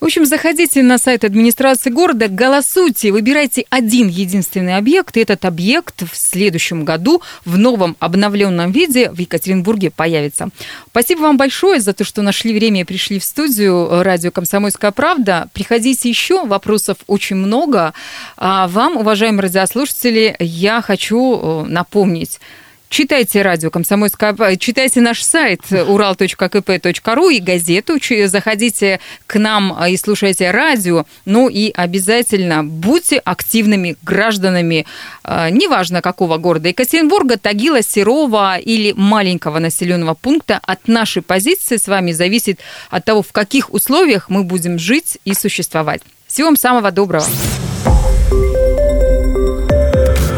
В 0.00 0.04
общем, 0.04 0.26
заходите 0.26 0.84
на 0.84 0.96
сайт 0.96 1.24
администрации 1.24 1.90
города, 1.90 2.28
голосуйте, 2.28 3.10
выбирайте 3.10 3.64
один 3.68 4.06
единственный 4.06 4.76
объект, 4.76 5.16
и 5.16 5.20
этот 5.20 5.44
объект 5.44 6.02
в 6.02 6.16
следующем 6.16 6.84
году 6.84 7.20
в 7.44 7.58
новом 7.58 7.96
обновленном 7.98 8.70
виде 8.70 9.10
в 9.10 9.18
Екатеринбурге 9.18 9.90
появится. 9.90 10.50
Спасибо 10.90 11.22
вам 11.22 11.36
большое 11.36 11.80
за 11.80 11.94
то, 11.94 12.04
что 12.04 12.22
нашли 12.22 12.54
время 12.54 12.82
и 12.82 12.84
пришли 12.84 13.18
в 13.18 13.24
студию 13.24 14.04
радио 14.04 14.30
«Комсомольская 14.30 14.92
правда». 14.92 15.48
Приходите 15.52 16.08
еще, 16.08 16.46
вопросов 16.46 16.98
очень 17.08 17.34
много. 17.34 17.92
А 18.36 18.68
вам, 18.68 18.98
уважаемые 18.98 19.42
радиослушатели, 19.42 20.36
я 20.38 20.80
хочу 20.80 21.40
э, 21.40 21.64
напомнить, 21.68 22.38
Читайте 22.88 23.42
радио 23.42 23.70
«Комсомольская...» 23.70 24.56
Читайте 24.56 25.00
наш 25.00 25.22
сайт 25.22 25.60
ural.kp.ru 25.70 27.32
и 27.32 27.40
газету. 27.40 27.98
Заходите 28.26 29.00
к 29.26 29.38
нам 29.38 29.76
и 29.84 29.96
слушайте 29.96 30.50
радио. 30.50 31.04
Ну 31.26 31.48
и 31.48 31.70
обязательно 31.70 32.64
будьте 32.64 33.18
активными 33.18 33.96
гражданами, 34.02 34.86
а, 35.22 35.50
неважно 35.50 36.00
какого 36.00 36.38
города. 36.38 36.68
Екатеринбурга, 36.68 37.36
Тагила, 37.36 37.82
Серова 37.82 38.56
или 38.56 38.92
маленького 38.96 39.58
населенного 39.58 40.14
пункта. 40.14 40.58
От 40.62 40.88
нашей 40.88 41.22
позиции 41.22 41.76
с 41.76 41.88
вами 41.88 42.12
зависит 42.12 42.60
от 42.90 43.04
того, 43.04 43.22
в 43.22 43.32
каких 43.32 43.72
условиях 43.72 44.30
мы 44.30 44.44
будем 44.44 44.78
жить 44.78 45.18
и 45.26 45.34
существовать. 45.34 46.00
Всего 46.26 46.48
вам 46.48 46.56
самого 46.56 46.90
доброго. 46.90 47.26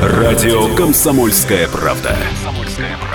Радио 0.02 0.74
«Комсомольская 0.74 1.68
правда». 1.68 2.16